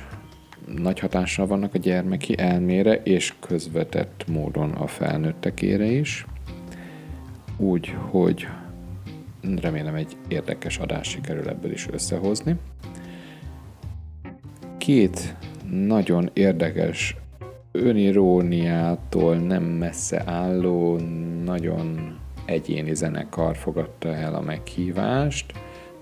nagy 0.76 0.98
hatással 0.98 1.46
vannak 1.46 1.74
a 1.74 1.78
gyermeki 1.78 2.38
elmére, 2.38 2.94
és 2.94 3.34
közvetett 3.40 4.24
módon 4.28 4.70
a 4.70 4.86
felnőttekére 4.86 5.86
is. 5.86 6.26
Úgy, 7.56 7.94
hogy 8.10 8.46
remélem 9.60 9.94
egy 9.94 10.16
érdekes 10.28 10.78
adás 10.78 11.08
sikerül 11.08 11.48
ebből 11.48 11.72
is 11.72 11.88
összehozni 11.90 12.56
két 14.88 15.34
nagyon 15.70 16.30
érdekes 16.32 17.16
öniróniától 17.72 19.36
nem 19.36 19.62
messze 19.62 20.22
álló, 20.26 20.96
nagyon 21.44 22.18
egyéni 22.44 22.94
zenekar 22.94 23.56
fogadta 23.56 24.14
el 24.14 24.34
a 24.34 24.40
meghívást. 24.40 25.52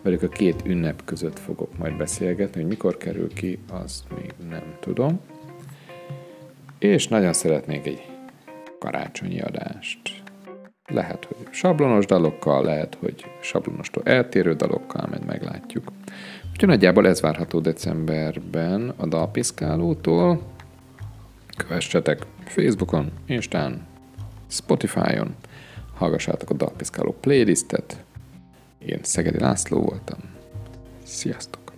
velük 0.02 0.22
a 0.22 0.28
két 0.28 0.62
ünnep 0.64 1.04
között 1.04 1.38
fogok 1.38 1.78
majd 1.78 1.96
beszélgetni, 1.96 2.60
hogy 2.60 2.70
mikor 2.70 2.96
kerül 2.96 3.32
ki, 3.32 3.58
azt 3.70 4.04
még 4.16 4.34
nem 4.50 4.76
tudom. 4.80 5.20
És 6.78 7.08
nagyon 7.08 7.32
szeretnék 7.32 7.86
egy 7.86 8.02
karácsonyi 8.78 9.40
adást. 9.40 10.22
Lehet, 10.88 11.24
hogy 11.24 11.36
sablonos 11.50 12.06
dalokkal, 12.06 12.64
lehet, 12.64 12.96
hogy 13.00 13.24
sablonostól 13.40 14.02
eltérő 14.02 14.54
dalokkal, 14.54 15.06
majd 15.10 15.24
meglátjuk. 15.24 15.84
Úgyhogy 16.52 16.68
nagyjából 16.68 17.06
ez 17.06 17.20
várható 17.20 17.60
decemberben 17.60 18.92
a 18.96 19.06
Dalpiszkálótól. 19.06 20.40
Kövessetek 21.56 22.26
Facebookon, 22.44 23.12
Instán, 23.26 23.86
Spotify-on, 24.48 25.34
hallgassátok 25.94 26.50
a 26.50 26.54
Dalpiszkáló 26.54 27.12
playlistet. 27.20 28.04
Én 28.78 28.98
Szegedi 29.02 29.38
László 29.38 29.80
voltam. 29.80 30.18
Sziasztok! 31.04 31.72